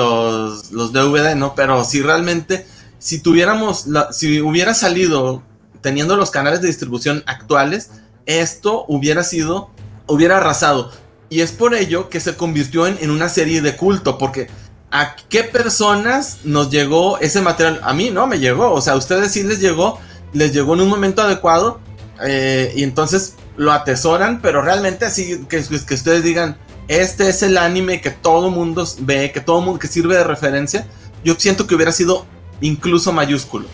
[0.71, 1.53] los DVD, ¿no?
[1.53, 2.65] Pero si realmente,
[2.97, 5.43] si tuviéramos, si hubiera salido
[5.81, 7.91] teniendo los canales de distribución actuales,
[8.25, 9.71] esto hubiera sido
[10.07, 10.91] hubiera arrasado.
[11.29, 14.47] Y es por ello que se convirtió en, una serie de culto, porque
[14.91, 17.81] ¿a qué personas nos llegó ese material?
[17.83, 19.99] A mí no me llegó, o sea, a ustedes sí les llegó,
[20.33, 21.81] les llegó en un momento adecuado
[22.25, 27.57] eh, y entonces lo atesoran, pero realmente así que, que ustedes digan, este es el
[27.57, 30.87] anime que todo mundo ve, que todo mundo que sirve de referencia,
[31.25, 32.25] yo siento que hubiera sido
[32.61, 33.67] incluso mayúsculo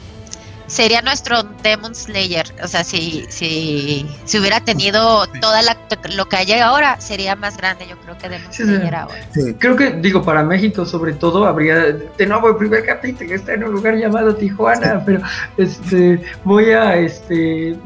[0.74, 2.46] sería nuestro Demon Slayer.
[2.64, 5.78] O sea, si, si, si hubiera tenido toda la,
[6.16, 9.16] lo que hay ahora, sería más grande, yo creo que Demon Slayer ahora.
[9.60, 13.66] Creo que, digo, para México sobre todo, habría, de nuevo, el primer capítulo está en
[13.66, 15.22] un lugar llamado Tijuana, pero
[15.58, 17.78] este voy a, este,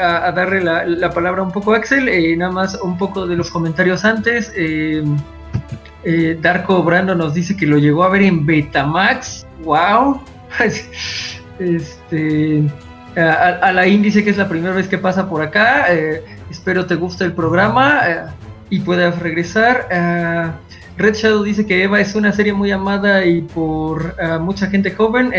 [0.00, 3.50] a, darle la, palabra un poco a Axel, eh, nada más un poco de los
[3.50, 4.52] comentarios antes.
[4.56, 5.02] Eh,
[6.04, 9.46] eh, Darko Brando nos dice que lo llegó a ver en Betamax.
[9.64, 10.20] ¡Wow!
[11.58, 12.64] Este,
[13.16, 15.86] a, la índice que es la primera vez que pasa por acá.
[15.94, 18.22] Eh, espero te guste el programa eh,
[18.70, 19.88] y puedas regresar.
[19.90, 20.50] Eh,
[20.96, 25.32] Red Shadow dice que Eva es una serie muy amada y por mucha gente joven,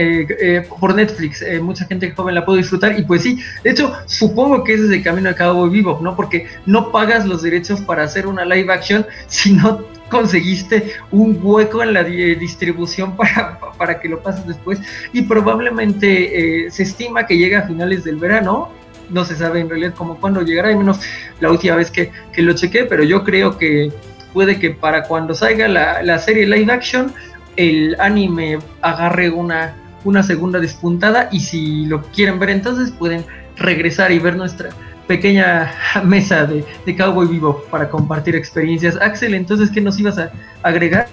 [0.80, 4.74] por Netflix, mucha gente joven la puede disfrutar y pues sí, de hecho supongo que
[4.74, 6.16] ese es el camino a cabo vivo, ¿no?
[6.16, 11.84] Porque no pagas los derechos para hacer una live action si no conseguiste un hueco
[11.84, 14.80] en la distribución para, para que lo pases después
[15.14, 18.70] y probablemente eh, se estima que llega a finales del verano.
[19.10, 21.00] No se sabe en realidad cómo cuándo llegará, al menos
[21.40, 23.90] la última vez que, lo chequé, pero yo creo que
[24.34, 27.14] puede que para cuando salga la, la serie live action,
[27.56, 33.26] el anime agarre una, una segunda despuntada y si lo quieren ver entonces pueden
[33.58, 34.70] regresar y ver nuestra,
[35.08, 38.96] pequeña mesa de, de Cowboy Vivo para compartir experiencias.
[39.02, 41.08] Axel, entonces, ¿qué nos ibas a agregar?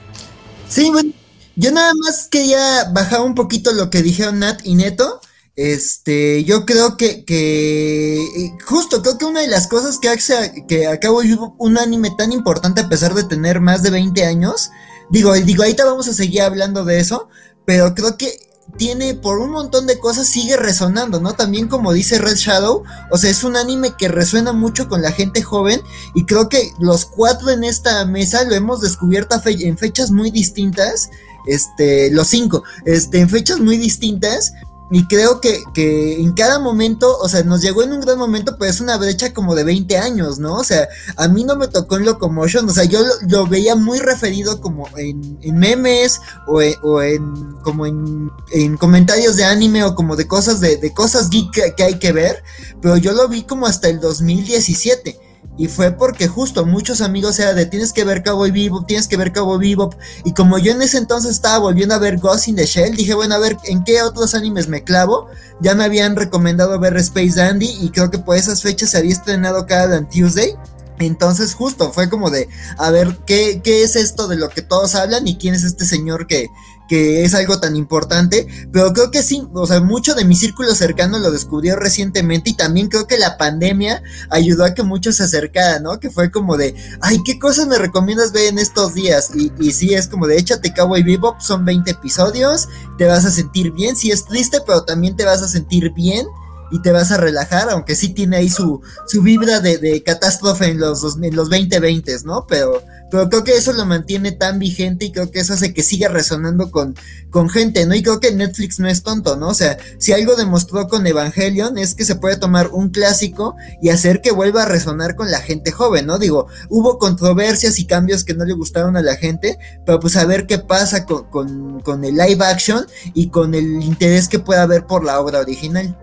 [0.68, 1.12] Sí, bueno,
[1.56, 5.20] yo nada más quería bajar un poquito lo que dijeron Nat y Neto.
[5.56, 10.88] Este, yo creo que, que justo creo que una de las cosas que hace que
[10.88, 14.70] a Cowboy Vivo un anime tan importante a pesar de tener más de 20 años,
[15.10, 17.28] digo, digo, ahorita vamos a seguir hablando de eso,
[17.64, 18.36] pero creo que
[18.76, 21.34] tiene por un montón de cosas sigue resonando, ¿no?
[21.34, 25.12] También como dice Red Shadow, o sea, es un anime que resuena mucho con la
[25.12, 25.80] gente joven
[26.14, 31.10] y creo que los cuatro en esta mesa lo hemos descubierto en fechas muy distintas,
[31.46, 34.52] este, los cinco, este, en fechas muy distintas
[34.94, 38.54] y creo que, que, en cada momento, o sea, nos llegó en un gran momento,
[38.56, 40.54] pero es una brecha como de 20 años, ¿no?
[40.54, 43.98] O sea, a mí no me tocó en Locomotion, o sea, yo lo, veía muy
[43.98, 48.30] referido como en, memes o, en, como en,
[48.78, 52.44] comentarios de anime o como de cosas de, de cosas geek que hay que ver,
[52.80, 55.23] pero yo lo vi como hasta el 2017.
[55.56, 59.16] Y fue porque justo muchos amigos era de tienes que ver Cowboy Bebop, tienes que
[59.16, 59.94] ver Cowboy Bebop.
[60.24, 63.14] Y como yo en ese entonces estaba volviendo a ver Ghost in the Shell, dije,
[63.14, 65.28] bueno, a ver, ¿en qué otros animes me clavo?
[65.60, 69.12] Ya me habían recomendado ver Space Dandy y creo que por esas fechas se había
[69.12, 70.56] estrenado cada Tuesday.
[70.98, 74.94] Entonces justo fue como de, a ver, ¿qué, ¿qué, es esto de lo que todos
[74.94, 76.48] hablan y quién es este señor que,
[76.88, 80.74] que es algo tan importante, pero creo que sí, o sea, mucho de mi círculo
[80.74, 85.24] cercano lo descubrió recientemente y también creo que la pandemia ayudó a que muchos se
[85.24, 85.98] acercaran, ¿no?
[85.98, 89.30] Que fue como de, ay, ¿qué cosas me recomiendas ver en estos días?
[89.34, 92.68] Y, sí, es como de, échate Cowboy Bebop, son 20 episodios,
[92.98, 96.26] te vas a sentir bien, sí es triste, pero también te vas a sentir bien
[96.70, 100.66] y te vas a relajar, aunque sí tiene ahí su, su vibra de, de catástrofe
[100.66, 102.46] en los, en los 2020, ¿no?
[102.46, 105.82] Pero, pero creo que eso lo mantiene tan vigente y creo que eso hace que
[105.82, 106.96] siga resonando con,
[107.30, 107.94] con gente, ¿no?
[107.94, 109.48] Y creo que Netflix no es tonto, ¿no?
[109.48, 113.90] O sea, si algo demostró con Evangelion es que se puede tomar un clásico y
[113.90, 116.18] hacer que vuelva a resonar con la gente joven, ¿no?
[116.18, 120.24] Digo, hubo controversias y cambios que no le gustaron a la gente, pero pues a
[120.24, 124.62] ver qué pasa con, con, con el live action y con el interés que pueda
[124.62, 125.96] haber por la obra original.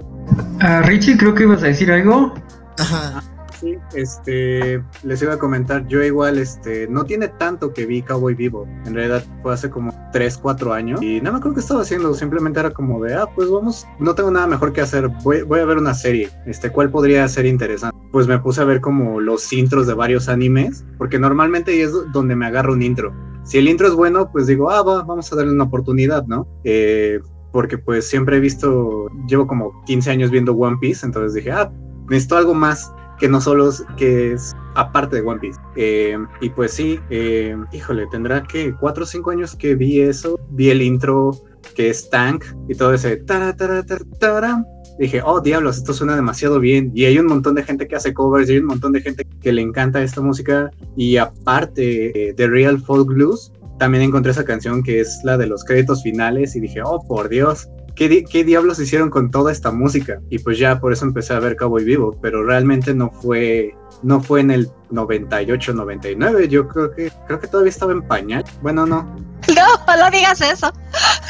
[0.59, 2.33] Ah, Richie, creo que ibas a decir algo.
[2.77, 3.23] Ajá.
[3.59, 8.33] Sí, este, les iba a comentar, yo igual, este, no tiene tanto que vi Cowboy
[8.33, 11.81] Vivo, en realidad fue hace como 3, 4 años, y no me acuerdo qué estaba
[11.81, 15.43] haciendo, simplemente era como de, ah, pues vamos, no tengo nada mejor que hacer, voy,
[15.43, 17.95] voy a ver una serie, este, ¿cuál podría ser interesante?
[18.11, 22.35] Pues me puse a ver como los intros de varios animes, porque normalmente es donde
[22.35, 23.13] me agarro un intro.
[23.43, 26.47] Si el intro es bueno, pues digo, ah, va, vamos a darle una oportunidad, ¿no?
[26.63, 27.19] Eh,
[27.51, 31.71] porque pues siempre he visto, llevo como 15 años viendo One Piece, entonces dije, ah,
[32.09, 35.59] necesito algo más que no solo es, que es aparte de One Piece.
[35.75, 40.39] Eh, y pues sí, eh, híjole, tendrá que 4 o 5 años que vi eso,
[40.49, 41.31] vi el intro
[41.75, 44.65] que es Tank y todo ese tara.
[44.99, 46.91] Dije, oh diablos, esto suena demasiado bien.
[46.93, 49.25] Y hay un montón de gente que hace covers, y hay un montón de gente
[49.41, 50.69] que le encanta esta música.
[50.95, 53.51] Y aparte eh, de Real Folk Blues,
[53.81, 57.29] también encontré esa canción que es la de los créditos finales y dije, oh, por
[57.29, 60.19] Dios, ¿qué, di qué diablos hicieron con toda esta música?
[60.29, 64.21] Y pues ya por eso empecé a ver Cowboy Vivo, pero realmente no fue, no
[64.21, 68.45] fue en el 98, 99, yo creo que, creo que todavía estaba en pañal.
[68.61, 69.01] Bueno, no.
[69.47, 70.71] No, no digas eso.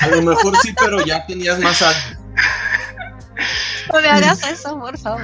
[0.01, 2.17] A lo mejor sí, pero ya tenías más años.
[3.93, 5.21] No me hagas eso, por favor.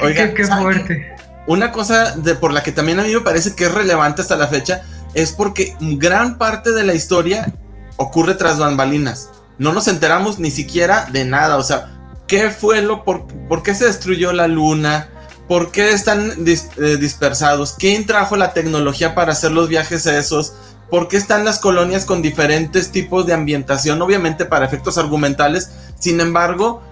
[0.00, 1.16] Oiga, qué, qué ¿sabe fuerte.
[1.46, 4.34] Una cosa de, por la que también a mí me parece que es relevante hasta
[4.34, 4.80] la fecha
[5.14, 7.52] es porque gran parte de la historia
[7.96, 9.30] ocurre tras bambalinas.
[9.58, 11.56] No nos enteramos ni siquiera de nada.
[11.56, 11.90] O sea,
[12.26, 15.08] ¿qué fue lo por, por qué se destruyó la luna?
[15.48, 17.74] ¿Por qué están eh, dispersados?
[17.78, 20.54] ¿Quién trajo la tecnología para hacer los viajes esos?
[20.90, 24.00] ¿Por qué están las colonias con diferentes tipos de ambientación?
[24.02, 25.70] Obviamente para efectos argumentales.
[25.98, 26.82] Sin embargo,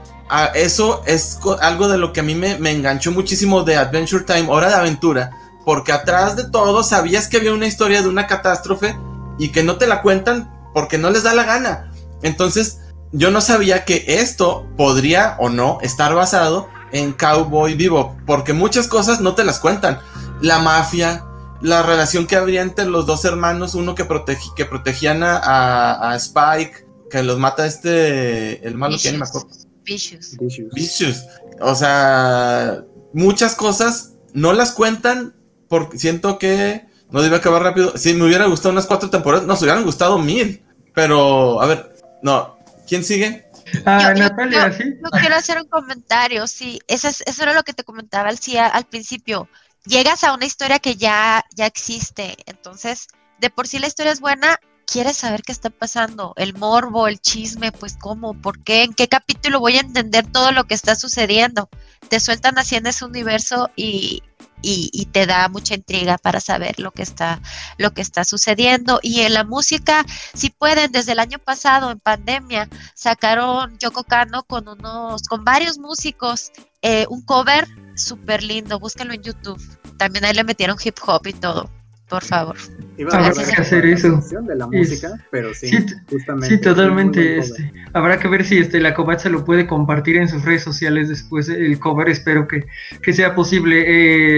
[0.55, 4.49] eso es algo de lo que a mí me, me enganchó muchísimo de Adventure Time,
[4.49, 5.31] Hora de Aventura.
[5.65, 8.97] Porque atrás de todo sabías que había una historia de una catástrofe
[9.39, 11.91] y que no te la cuentan porque no les da la gana.
[12.23, 12.79] Entonces,
[13.13, 18.89] yo no sabía que esto podría o no estar basado en Cowboy Vivo, porque muchas
[18.89, 19.99] cosas no te las cuentan.
[20.41, 21.25] La mafia,
[21.61, 26.11] la relación que habría entre los dos hermanos, uno que, protegi- que protegían a, a-
[26.13, 29.49] a Spike, que los mata este, el malo que ya ni me acuerdo.
[29.85, 30.37] Vicious.
[30.39, 30.73] Vicious.
[30.75, 31.25] Vicious.
[31.61, 35.35] O sea, muchas cosas no las cuentan
[35.73, 37.97] porque siento que no debe acabar rápido.
[37.97, 40.63] Si me hubiera gustado unas cuatro temporadas, nos hubieran gustado mil.
[40.95, 42.59] Pero, a ver, no.
[42.87, 43.47] ¿Quién sigue?
[43.87, 44.85] Ah, Yo- Natalia, yo- sí.
[45.03, 48.39] Yo quiero hacer un comentario, sí, eso, es- eso era lo que te comentaba al,
[48.71, 49.49] al principio.
[49.87, 53.07] Llegas a una historia que ya, ya existe, entonces,
[53.41, 57.19] de por sí la historia es buena, quieres saber qué está pasando, el morbo, el
[57.19, 60.95] chisme, pues cómo, por qué, en qué capítulo voy a entender todo lo que está
[60.97, 61.71] sucediendo.
[62.11, 64.23] Te sueltan así en ese universo y,
[64.63, 67.41] y, y te da mucha intriga para saber lo que está,
[67.79, 69.01] lo que está sucediendo.
[69.03, 74.45] Y en la música, si pueden, desde el año pasado, en pandemia, sacaron Yoko Kano
[74.45, 76.51] con unos, con varios músicos,
[76.83, 79.61] eh, un cover súper lindo, búsquenlo en YouTube.
[79.99, 81.71] También ahí le metieron hip hop y todo,
[82.13, 82.57] por favor.
[82.99, 84.13] Iba Habrá que hacer eso.
[84.13, 85.71] canción de la Es- música, pero sí,
[86.11, 86.59] justamente.
[86.59, 87.39] Totalmente.
[87.39, 91.09] Este, habrá que ver si este, la Covacha lo puede compartir en sus redes sociales
[91.09, 92.09] después el cover.
[92.11, 92.65] Espero que,
[93.03, 93.83] que sea posible.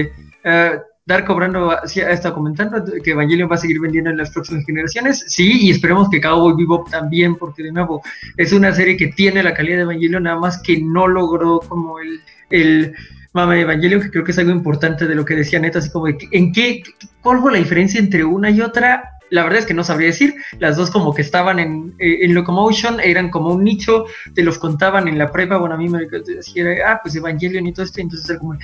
[0.03, 0.11] Eh,
[0.45, 4.31] eh, Dark Cobrando sí, ha estado comentando que Evangelion va a seguir vendiendo en las
[4.31, 5.23] próximas generaciones.
[5.27, 8.01] Sí, y esperemos que Cowboy Bebop también, porque de nuevo
[8.37, 11.99] es una serie que tiene la calidad de Evangelion, nada más que no logró como
[11.99, 12.95] el, el
[13.35, 16.07] mame Evangelion, que creo que es algo importante de lo que decía Neto, así como
[16.07, 16.81] de en qué,
[17.21, 19.11] cuál fue la diferencia entre una y otra.
[19.29, 20.35] La verdad es que no sabría decir.
[20.59, 24.57] Las dos como que estaban en, eh, en Locomotion, eran como un nicho, te los
[24.57, 27.99] contaban en la prepa, bueno, a mí me decía, ah, pues Evangelion y todo esto,
[27.99, 28.55] entonces era como,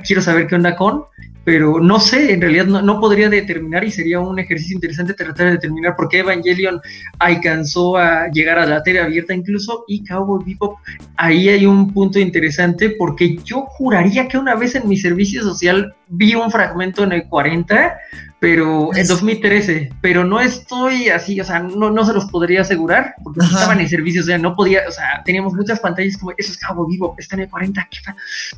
[0.00, 1.04] quiero saber qué onda con,
[1.44, 5.52] pero no sé, en realidad no, podría determinar y sería un ejercicio interesante tratar de
[5.52, 6.80] determinar por qué Evangelion
[7.18, 10.78] alcanzó a llegar a la tele abierta incluso y Cowboy Bebop,
[11.16, 15.94] ahí hay un punto interesante porque yo juraría que una vez en mi servicio social
[16.08, 17.98] vi un fragmento en el 40,
[18.42, 23.14] pero en 2013, pero no estoy así, o sea, no, no se los podría asegurar,
[23.22, 26.32] porque no estaban en servicio, o sea, no podía, o sea, teníamos muchas pantallas como,
[26.36, 27.88] eso es Cabo Vivo, está en el 40,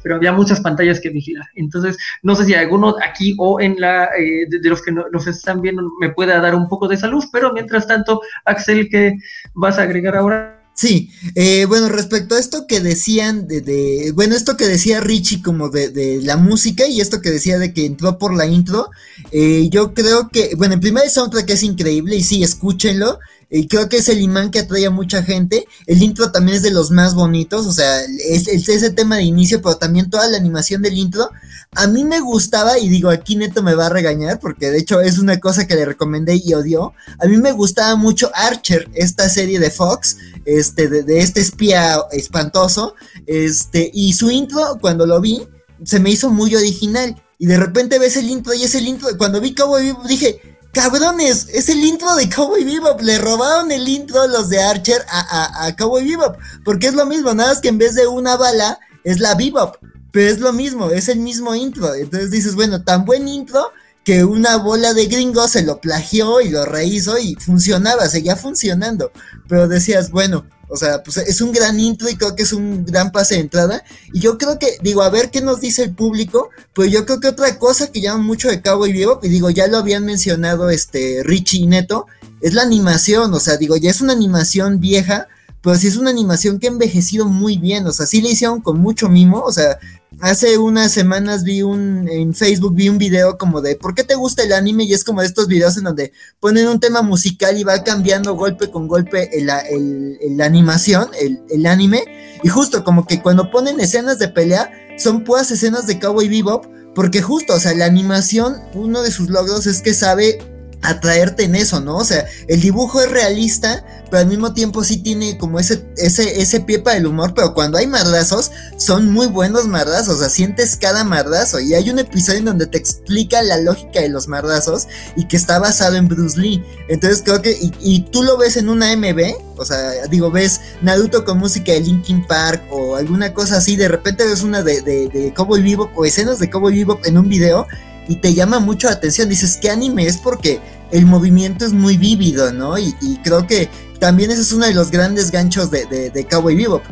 [0.03, 1.47] pero había muchas pantallas que vigilar.
[1.55, 5.61] Entonces, no sé si alguno aquí o en la, eh, de, los que nos están
[5.61, 9.19] viendo me pueda dar un poco de salud, pero mientras tanto, Axel, ¿qué
[9.53, 10.54] vas a agregar ahora?
[10.77, 15.41] Sí, eh, bueno, respecto a esto que decían de, de bueno, esto que decía Richie
[15.41, 18.91] como de, de, la música y esto que decía de que entró por la intro,
[19.31, 23.21] eh, yo creo que, bueno, en primer soundtrack es increíble y sí, escúchenlo,
[23.51, 25.67] y creo que es el imán que atrae a mucha gente.
[25.87, 29.23] El intro también es de los más bonitos, o sea, es, es, ese tema de
[29.23, 31.31] inicio, pero también toda la animación del intro.
[31.73, 35.01] A mí me gustaba, y digo, aquí Neto me va a regañar, porque de hecho
[35.01, 36.95] es una cosa que le recomendé y odió.
[37.19, 42.95] A mí me gustaba mucho Archer, esta serie de Fox, este, de, este espía espantoso,
[43.27, 45.47] este, y su intro, cuando lo vi,
[45.85, 47.21] se me hizo muy original.
[47.39, 49.09] Y de repente ves el intro y es el intro.
[49.19, 50.41] Cuando vi Cowboy dije,
[50.75, 53.01] cabrones, es el intro de Cowboy Bebop.
[53.01, 56.37] Le robaron el intro los de Archer a, a, a Cowboy Bebop.
[56.63, 59.77] Porque es lo mismo, nada más que en vez de una bala, es la Bebop.
[60.13, 61.95] Pero es lo mismo, es el mismo intro.
[61.95, 63.73] Entonces dices, bueno, tan buen intro
[64.05, 69.11] que una bola de gringos se lo plagió y lo rehizo y funcionaba, seguía funcionando.
[69.49, 72.85] Pero decías, bueno, o sea, pues es un gran intro y creo que es un
[72.85, 73.83] gran pase de entrada.
[74.13, 76.51] Y yo creo que, digo, a ver qué nos dice el público.
[76.73, 79.51] Pues yo creo que otra cosa que llama mucho de Cabo y Bebop, y digo,
[79.51, 82.07] ya lo habían mencionado este Richie y Neto,
[82.41, 83.33] es la animación.
[83.35, 85.29] O sea, digo, ya es una animación vieja,
[85.63, 87.87] pero sí es una animación que ha envejecido muy bien.
[87.87, 89.41] O sea, sí le hicieron con mucho mimo.
[89.41, 89.79] O sea,
[90.25, 94.15] hace unas semanas vi un, en Facebook vi un video como de ¿por qué te
[94.15, 94.85] gusta el anime?
[94.85, 98.35] Y es como de estos videos en donde ponen un tema musical y va cambiando
[98.35, 102.05] golpe con golpe el, el, animación, el, el, anime.
[102.43, 106.65] Y justo como que cuando ponen escenas de pelea, son puras escenas de Cowboy Bebop.
[106.95, 110.39] Porque justo, o sea, la animación, uno de sus logros es que sabe
[110.85, 111.97] atraerte en eso, ¿no?
[111.97, 116.43] O sea, el dibujo es realista, pero al mismo tiempo sí tiene como ese, ese,
[116.43, 120.29] ese pie para el humor, pero cuando hay mardazos, son muy buenos mardazos, o sea,
[120.29, 124.29] sientes cada mardazo, y hay un episodio en donde te explica la lógica de los
[124.29, 128.37] mardazos, y que está basado en Bruce Lee, entonces creo que, y, y tú lo
[128.37, 132.97] ves en una MB, o sea, digo, ves Naruto con música de Linkin Park, o
[132.97, 136.51] alguna cosa así, de repente ves una de, de, de Cowboy Bebop, o escenas de
[136.51, 137.67] Cowboy Bebop en un video,
[138.09, 139.29] y te llama mucho la atención.
[139.29, 140.19] Dices, ¿qué anime es?
[140.19, 142.79] Porque el movimiento es muy vívido, ¿no?
[142.79, 146.25] Y, y creo que también ese es uno de los grandes ganchos de, de, de
[146.27, 146.83] Cowboy Bebop.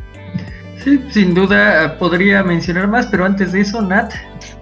[0.83, 4.13] Sí, sin duda podría mencionar más, pero antes de eso, Nat.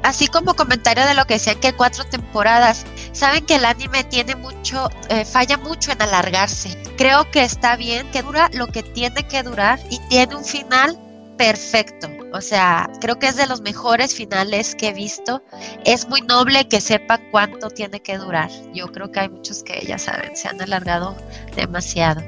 [0.03, 4.35] Así como comentario de lo que decía que cuatro temporadas, saben que el anime tiene
[4.35, 6.77] mucho, eh, falla mucho en alargarse.
[6.99, 10.99] Creo que está bien, que dura lo que tiene que durar y tiene un final
[11.41, 12.07] perfecto.
[12.35, 15.43] O sea, creo que es de los mejores finales que he visto.
[15.87, 18.51] Es muy noble que sepa cuánto tiene que durar.
[18.75, 21.17] Yo creo que hay muchos que ya saben, se han alargado
[21.57, 22.21] demasiado.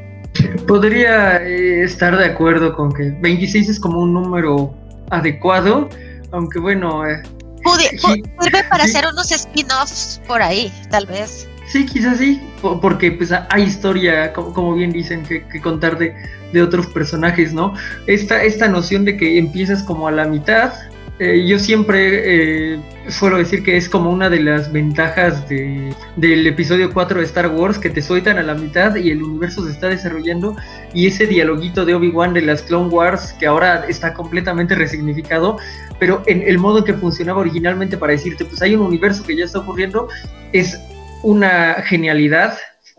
[0.67, 4.75] Podría eh, estar de acuerdo con que 26 es como un número
[5.11, 5.91] adecuado,
[6.31, 7.07] aunque bueno...
[7.07, 7.23] Eh,
[7.63, 11.47] Pudi sirve para hacer unos spin-offs por ahí, tal vez.
[11.73, 16.15] Sí, quizás sí, porque pues hay historia, como, bien dicen, que, que contar de,
[16.53, 17.73] de, otros personajes, ¿no?
[18.07, 20.75] Esta, esta noción de que empiezas como a la mitad,
[21.19, 26.47] eh, yo siempre eh, suelo decir que es como una de las ventajas de, del
[26.47, 29.73] episodio 4 de Star Wars, que te sueltan a la mitad y el universo se
[29.73, 30.55] está desarrollando
[30.93, 35.57] y ese dialoguito de Obi-Wan de las Clone Wars, que ahora está completamente resignificado,
[35.99, 39.47] pero en el modo que funcionaba originalmente para decirte, pues hay un universo que ya
[39.47, 40.09] está ocurriendo,
[40.53, 40.79] es
[41.23, 42.59] una genialidad,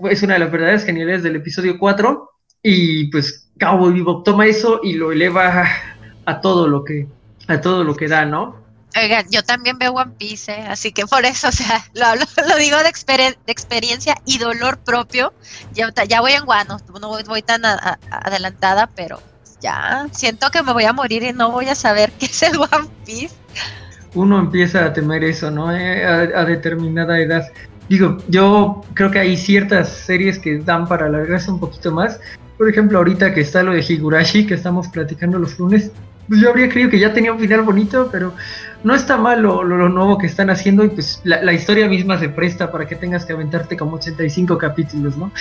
[0.09, 2.29] es una de las verdaderas genialidades del episodio 4
[2.61, 5.67] y pues Cowboy Bebop toma eso y lo eleva
[6.25, 7.07] a, todo lo que
[7.47, 8.63] a todo lo que da, ¿no?
[8.95, 10.65] Oigan, yo también veo One Piece, ¿eh?
[10.67, 14.37] así que por eso, o sea, lo, hablo, lo digo de, exper de, experiencia y
[14.37, 15.33] dolor propio.
[15.73, 19.19] Ya, ya voy en guano, no voy, voy tan a, a, adelantada, pero
[19.61, 22.57] ya siento que me voy a morir y no voy a saber qué es el
[22.57, 23.35] One Piece.
[24.13, 25.75] Uno empieza a temer eso, ¿no?
[25.75, 27.51] Eh, a, a determinada edad.
[27.93, 32.19] Digo, yo creo que hay ciertas series que dan para alargarse un poquito más.
[32.57, 35.91] Por ejemplo, ahorita que está lo de Higurashi, que estamos platicando los lunes,
[36.27, 38.33] pues yo habría creído que ya tenía un final bonito, pero
[38.83, 42.17] no está mal lo, lo, nuevo que están haciendo y pues la, la, historia misma
[42.17, 45.31] se presta para que tengas que aventarte como 85 capítulos, ¿no?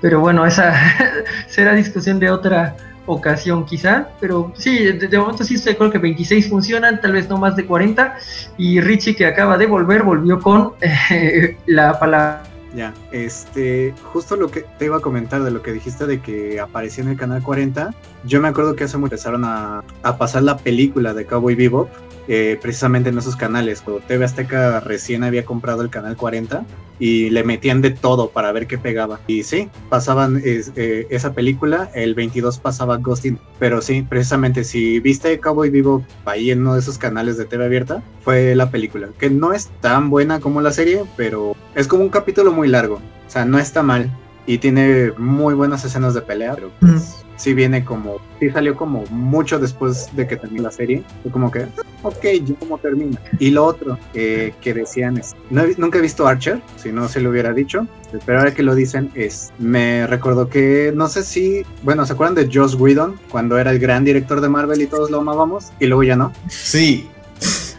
[0.00, 0.76] Pero bueno, esa
[1.48, 2.76] será discusión de otra
[3.06, 7.28] ocasión quizá, pero sí, de, momento sí estoy de acuerdo que 26 funcionan, tal vez
[7.28, 8.16] no más de 40,
[8.58, 12.42] y Richie que acaba de volver, volvió con eh, la palabra.
[12.74, 16.60] Ya, este, justo lo que te iba a comentar de lo que dijiste de que
[16.60, 17.94] apareció en el canal 40,
[18.24, 21.88] yo me acuerdo que hace mucho empezaron a, a pasar la película de Cowboy Bebop,
[22.28, 23.80] eh, precisamente en esos canales.
[23.82, 26.64] Cuando TV Azteca recién había comprado el canal 40
[26.98, 29.20] y le metían de todo para ver qué pegaba.
[29.26, 35.38] Y sí, pasaban eh, esa película, el 22 pasaba Ghosting, pero sí, precisamente si viste
[35.38, 39.30] Cowboy Vivo ahí en uno de esos canales de TV abierta, fue la película, que
[39.30, 43.30] no es tan buena como la serie, pero es como un capítulo muy largo, o
[43.30, 44.10] sea, no está mal
[44.46, 49.04] y tiene muy buenas escenas de pelea, pero pues, sí viene como, sí salió como
[49.10, 51.66] mucho después de que terminó la serie, fue como que,
[52.02, 53.20] ok, yo como termina.
[53.38, 57.52] Y lo otro que decían es, nunca he visto Archer, si no se lo hubiera
[57.52, 57.86] dicho,
[58.24, 62.34] pero ahora que lo dicen es, me recordó que, no sé si, bueno, ¿se acuerdan
[62.34, 65.86] de Joss Whedon cuando era el gran director de Marvel y todos lo amábamos y
[65.86, 66.32] luego ya no?
[66.48, 67.08] Sí.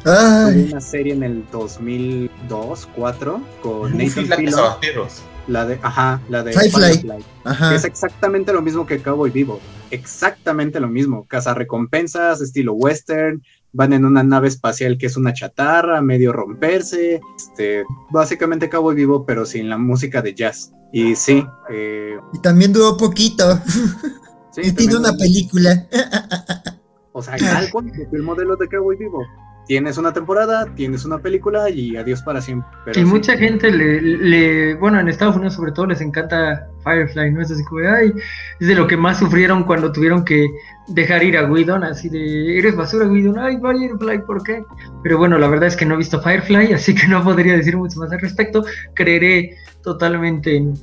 [0.06, 4.54] una serie en el 2002, 2004 con Nathan Fillion
[5.48, 7.24] la de, ajá, la de Firefly.
[7.74, 9.60] es exactamente lo mismo que Cowboy Vivo.
[9.92, 11.26] Exactamente lo mismo.
[11.28, 13.42] Caza recompensas, estilo western.
[13.74, 17.22] Van en una nave espacial que es una chatarra, medio romperse.
[17.38, 20.72] Este, básicamente Cowboy Vivo, pero sin la música de jazz.
[20.92, 21.46] Y sí.
[21.70, 23.62] Eh, y también duró poquito.
[24.58, 25.88] y tiene una película.
[27.14, 29.26] o sea, el modelo de Cowboy Vivo
[29.68, 32.70] tienes una temporada, tienes una película y adiós para siempre.
[32.96, 37.42] y mucha gente le, bueno, en Estados Unidos sobre todo les encanta Firefly, ¿no?
[37.42, 38.14] Es así como, ay,
[38.60, 40.48] es de lo que más sufrieron cuando tuvieron que
[40.88, 44.64] dejar ir a Whedon, así de, eres basura Whedon, ay, Firefly, ¿por qué?
[45.04, 47.76] Pero bueno, la verdad es que no he visto Firefly, así que no podría decir
[47.76, 48.64] mucho más al respecto.
[48.94, 50.76] Creeré totalmente en,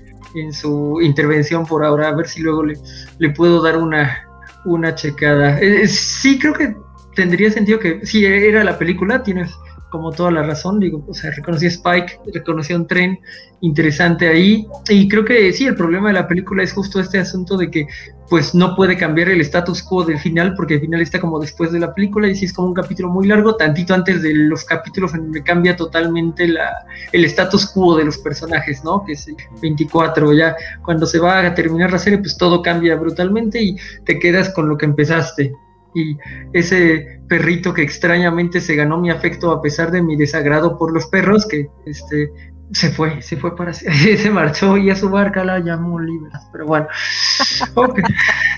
[0.52, 2.74] su intervención por ahora, a ver si luego le,
[3.18, 4.26] le puedo dar una,
[4.64, 5.60] una checada.
[5.60, 6.74] Eh, sí, creo que
[7.14, 9.50] tendría sentido que si era la película, tienes
[9.94, 13.20] como toda la razón, digo, o sea, reconocí a Spike, reconocí a un tren
[13.60, 17.56] interesante ahí, y creo que sí, el problema de la película es justo este asunto
[17.56, 17.86] de que
[18.28, 21.70] pues no puede cambiar el status quo del final, porque el final está como después
[21.70, 24.64] de la película, y si es como un capítulo muy largo, tantito antes de los
[24.64, 29.04] capítulos en donde cambia totalmente la, el status quo de los personajes, ¿no?
[29.04, 29.28] Que es
[29.62, 34.18] 24, ya cuando se va a terminar la serie, pues todo cambia brutalmente y te
[34.18, 35.52] quedas con lo que empezaste
[35.94, 36.16] y
[36.52, 41.06] ese perrito que extrañamente se ganó mi afecto a pesar de mi desagrado por los
[41.06, 42.30] perros, que este
[42.72, 46.66] se fue, se fue para se marchó y a su barca la llamó Libras, pero
[46.66, 46.86] bueno.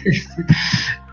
[0.04, 0.44] Este,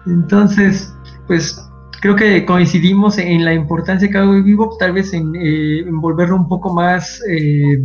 [0.06, 0.94] entonces,
[1.26, 1.60] pues
[2.00, 6.48] creo que coincidimos en la importancia que hago vivo, tal vez en, eh, volverlo un
[6.48, 7.82] poco más eh,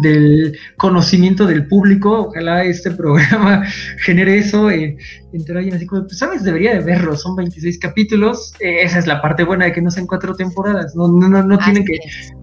[0.00, 2.28] del conocimiento del público.
[2.28, 3.64] Ojalá este programa
[4.04, 4.70] genere eso.
[4.70, 4.96] Eh,
[5.32, 7.16] entre alguien así como, pues, sabes, debería de verlo.
[7.16, 8.54] Son 26 capítulos.
[8.60, 10.94] Eh, esa es la parte buena de que no sean cuatro temporadas.
[10.94, 11.98] No, no, no, no tienen que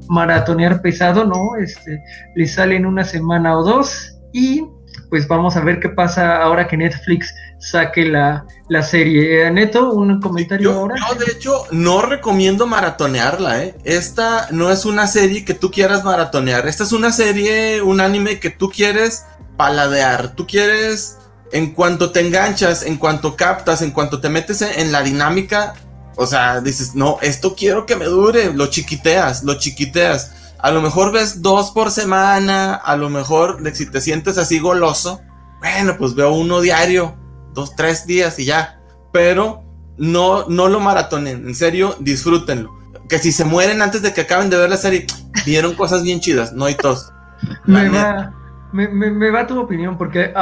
[0.09, 1.55] maratonear pesado, ¿no?
[1.57, 1.99] Este,
[2.35, 4.63] le salen una semana o dos y
[5.09, 8.45] pues vamos a ver qué pasa ahora que Netflix saque la,
[8.83, 9.47] serie.
[9.47, 10.95] Eh, Neto, un comentario ahora.
[10.95, 13.75] Yo, de hecho, no recomiendo maratonearla, ¿eh?
[13.83, 16.67] Esta no es una serie que tú quieras maratonear.
[16.67, 19.25] Esta es una serie, un anime que tú quieres
[19.57, 20.35] paladear.
[20.35, 21.17] Tú quieres,
[21.51, 25.73] en cuanto te enganchas, en cuanto captas, en cuanto te metes en la dinámica,
[26.17, 28.53] o sea, dices, no, esto quiero que me dure.
[28.53, 30.31] Lo chiquiteas, lo chiquiteas.
[30.65, 35.21] A lo mejor ves dos por semana, a lo mejor si te sientes así goloso,
[35.59, 37.15] bueno, pues veo uno diario,
[37.53, 38.81] dos, tres días y ya.
[39.13, 39.61] Pero
[39.99, 42.73] no, no lo maratonen, en serio, disfrútenlo.
[43.07, 45.05] Que si se mueren antes de que acaben de ver la serie,
[45.45, 47.13] vieron cosas bien chidas, no hay tos.
[47.67, 48.33] me, va,
[48.71, 50.33] me, va tu opinión, porque,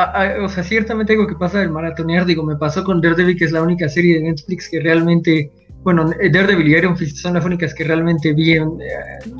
[0.42, 3.52] o sea, ciertamente algo que pasa del maratonear, digo, me pasó con Daredevil, que es
[3.52, 5.52] la única serie de Netflix que realmente
[5.84, 8.54] bueno, Daredevil y Iron Fist son las únicas que realmente vi.
[8.54, 8.66] Eh,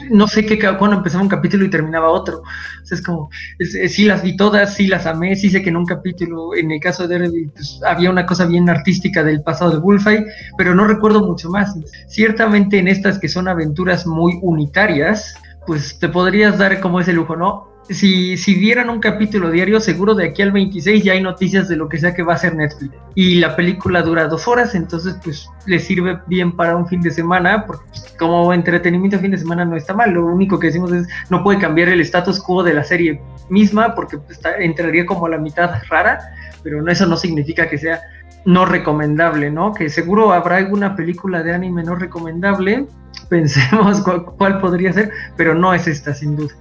[0.10, 2.40] no sé qué, cuando empezaba un capítulo y terminaba otro.
[2.40, 3.30] O sea, es como,
[3.60, 6.80] sí las vi todas, sí las amé, sí sé que en un capítulo, en el
[6.80, 10.26] caso de Daredevil, pues, había una cosa bien artística del pasado de Bullfight,
[10.58, 11.76] pero no recuerdo mucho más.
[12.08, 15.36] Ciertamente en estas que son aventuras muy unitarias,
[15.66, 17.73] pues te podrías dar como ese lujo, ¿no?
[17.90, 21.76] Si, si dieran un capítulo diario, seguro de aquí al 26 ya hay noticias de
[21.76, 22.94] lo que sea que va a ser Netflix.
[23.16, 27.12] Y la película dura dos horas, entonces pues le sirve bien para un fin de
[27.12, 30.12] semana, porque pues, como entretenimiento fin de semana no está mal.
[30.12, 33.96] Lo único que decimos es no puede cambiar el status quo de la serie misma,
[33.96, 36.20] porque pues, entraría como a la mitad rara,
[36.64, 38.02] pero eso no significa que sea
[38.46, 39.74] no recomendable, ¿no?
[39.74, 42.88] Que seguro habrá alguna película de anime no recomendable,
[43.30, 46.54] pensemos cuál podría ser, pero no es esta sin duda.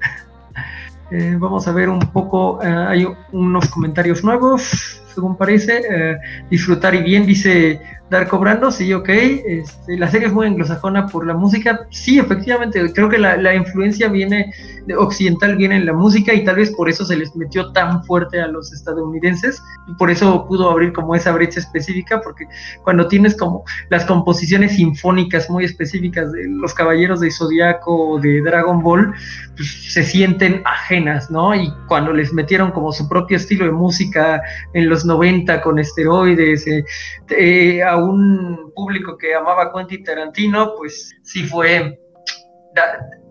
[1.14, 5.01] Eh, vamos a ver un poco, eh, hay unos comentarios nuevos.
[5.14, 6.18] Según parece, eh,
[6.50, 7.80] disfrutar y bien, dice
[8.12, 9.08] dar cobrando, sí, ok.
[9.08, 11.86] Este, la serie es muy anglosajona por la música.
[11.90, 14.52] Sí, efectivamente, creo que la, influencia viene
[14.86, 18.04] de occidental, viene en la música y tal vez por eso se les metió tan
[18.04, 19.60] fuerte a los estadounidenses.
[19.88, 22.46] Y por eso pudo abrir como esa brecha específica, porque
[22.84, 28.42] cuando tienes como las composiciones sinfónicas muy específicas de los Caballeros de Zodiaco o de
[28.42, 29.12] Dragon Ball,
[29.56, 31.54] pues, se sienten ajenas, ¿no?
[31.54, 34.42] Y cuando les metieron como su propio estilo de música
[34.74, 36.84] en los 90 con esteroides, eh,
[37.30, 41.98] eh un público que amaba Quentin Tarantino, pues sí fue,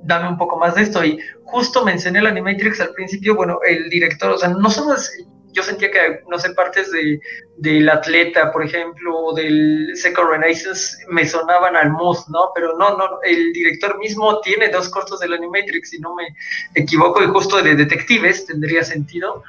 [0.04, 1.04] dame un poco más de esto.
[1.04, 5.12] Y justo mencioné el Animatrix al principio, bueno, el director, o sea, no somos,
[5.54, 7.20] yo sentía que, no sé, partes de,
[7.58, 12.52] del atleta, por ejemplo, o del Second Renaissance me sonaban al Moth, ¿no?
[12.56, 16.24] Pero no, no, el director mismo tiene dos cortos del Animatrix, si no me
[16.76, 19.44] equivoco, y justo de detectives tendría sentido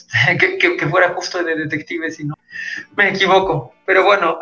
[0.78, 2.34] que, fuera justo de detectives, si no
[2.96, 3.72] me equivoco.
[3.86, 4.38] Pero bueno,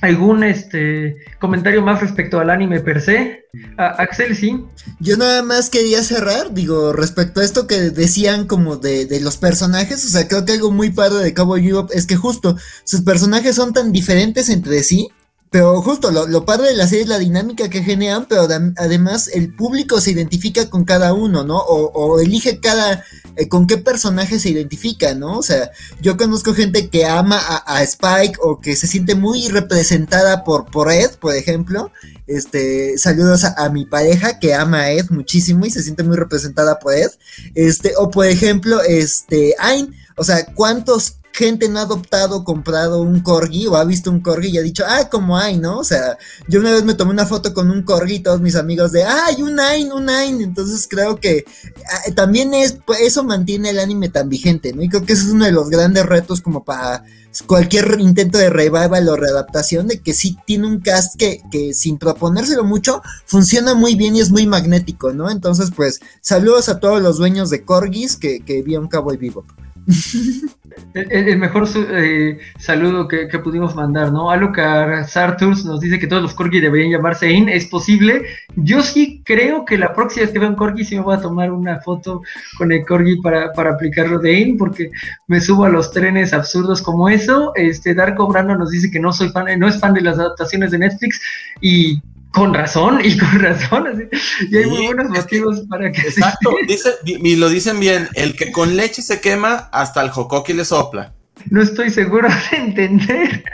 [0.00, 3.44] ¿algún este comentario más respecto al anime per se?
[3.76, 4.64] Axel, sí.
[4.98, 9.36] Yo nada más quería cerrar, digo, respecto a esto que decían como de, de los
[9.36, 13.02] personajes, o sea, creo que algo muy padre de Cowboy Bebop es que justo sus
[13.02, 15.08] personajes son tan diferentes entre sí
[15.52, 18.48] pero justo lo, padre de la serie es la dinámica que generan, pero
[18.78, 21.58] además el público se identifica con cada uno, ¿no?
[21.58, 23.04] O, elige cada,
[23.36, 25.36] eh, con qué personaje se identifica, ¿no?
[25.36, 30.42] O sea, yo conozco gente que ama a, Spike o que se siente muy representada
[30.42, 31.92] por, por Ed, por ejemplo.
[32.26, 36.78] Este, saludos a, mi pareja que ama a Ed muchísimo y se siente muy representada
[36.78, 37.10] por Ed.
[37.54, 43.20] Este, o por ejemplo, este, Ain, o sea, ¿cuántos gente no ha adoptado, comprado un
[43.20, 45.78] corgi o ha visto un corgi y ha dicho, ah, como hay, ¿no?
[45.78, 48.54] O sea, yo una vez me tomé una foto con un corgi y todos mis
[48.54, 50.42] amigos de, ay, un Ain, un Ain.
[50.42, 51.44] Entonces creo que
[51.90, 54.82] ah, también es, pues, eso mantiene el anime tan vigente, ¿no?
[54.82, 57.04] Y creo que ese es uno de los grandes retos como para
[57.46, 61.96] cualquier intento de revival o readaptación, de que sí tiene un cast que, que sin
[61.96, 65.30] proponérselo mucho, funciona muy bien y es muy magnético, ¿no?
[65.30, 69.46] Entonces, pues, saludos a todos los dueños de corgis que, que vi un Cowboy Vivo.
[70.94, 74.30] El, mejor eh, saludo que, pudimos mandar, ¿no?
[74.30, 77.48] Alucard Sarturs nos dice que todos los corgi deberían llamarse In.
[77.48, 78.22] ¿Es posible?
[78.56, 81.20] Yo sí creo que la próxima vez que vea un corgi sí me voy a
[81.20, 82.22] tomar una foto
[82.58, 84.90] con el corgi para, para aplicarlo de In, porque
[85.26, 87.52] me subo a los trenes absurdos como eso.
[87.54, 90.70] Este Darko Brando nos dice que no soy fan, no es fan de las adaptaciones
[90.70, 91.20] de Netflix
[91.60, 92.00] y
[92.32, 94.08] con razón, y con razón.
[94.50, 96.00] y hay muy buenos motivos para que.
[96.00, 100.54] Exacto, dice, y lo dicen bien: el que con leche se quema, hasta el jocoqui
[100.54, 101.12] le sopla.
[101.50, 103.44] No estoy seguro de entender.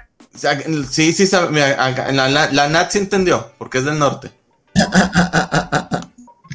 [0.91, 4.31] sí, sí, la, la, Nat sí entendió, porque es del norte.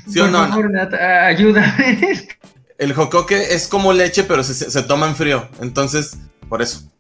[0.10, 0.48] ¿Sí o no?
[0.48, 2.28] Favor, Nat, ayúdame.
[2.78, 5.48] El jocoque es como leche, pero se, se toma en frío.
[5.62, 6.18] Entonces,
[6.50, 6.93] por eso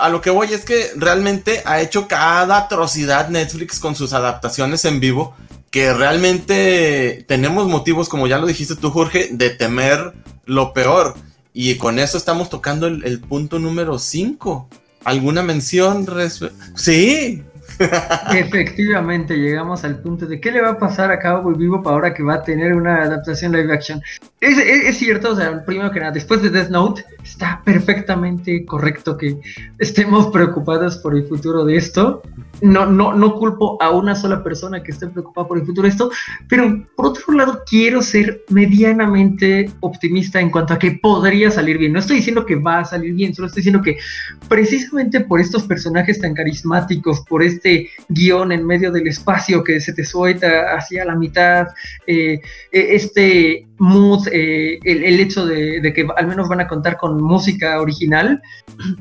[0.00, 4.84] a lo que voy es que realmente ha hecho cada atrocidad Netflix con sus adaptaciones
[4.84, 5.34] en vivo
[5.70, 10.14] que realmente tenemos motivos, como ya lo dijiste tú, Jorge, de temer
[10.46, 11.14] lo peor.
[11.52, 14.68] Y con eso estamos tocando el, punto número 5.
[15.04, 16.06] ¿Alguna mención?
[16.74, 17.44] Sí,
[18.34, 22.14] Efectivamente, llegamos al punto de qué le va a pasar a Cowboy Vivo para ahora
[22.14, 24.00] que va a tener una adaptación live action.
[24.40, 29.38] Es, cierto, o sea, primero que nada, después de Death Note, está perfectamente correcto que
[29.78, 32.22] estemos preocupados por el futuro de esto.
[32.60, 35.90] No, no, no culpo a una sola persona que esté preocupada por el futuro de
[35.90, 36.10] esto,
[36.48, 41.92] pero por otro lado, quiero ser medianamente optimista en cuanto a que podría salir bien.
[41.92, 43.98] No estoy diciendo que va a salir bien, solo estoy diciendo que
[44.48, 49.92] precisamente por estos personajes tan carismáticos, por este guion en medio del espacio que se
[49.92, 51.68] te suelta hacia la mitad,
[52.08, 52.40] eh,
[52.72, 57.80] e, este mood, eh, el, hecho de, que al menos van a contar con música
[57.80, 58.42] original,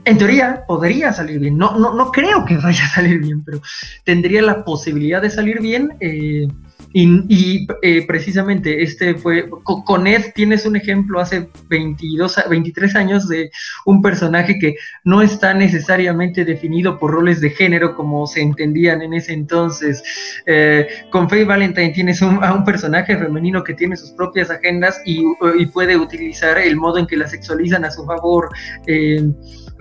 [0.06, 1.58] en teoría podría salir bien.
[1.58, 3.62] No, no, no creo que vaya a salir bien, pero
[4.04, 5.94] tendría la posibilidad de salir bien.
[6.00, 6.48] Eh,
[7.00, 9.48] y, eh, precisamente este fue,
[9.86, 13.52] con Ed tienes un ejemplo hace 22, 23 años de
[13.86, 19.14] un personaje que no está necesariamente definido por roles de género como se entendían en
[19.14, 20.02] ese entonces.
[20.48, 25.00] Eh, con Faye Valentine tienes un, a un personaje femenino que tiene sus propias agendas
[25.06, 25.24] y,
[25.74, 28.50] puede utilizar el modo en que la sexualizan a su favor.
[28.88, 29.22] Eh,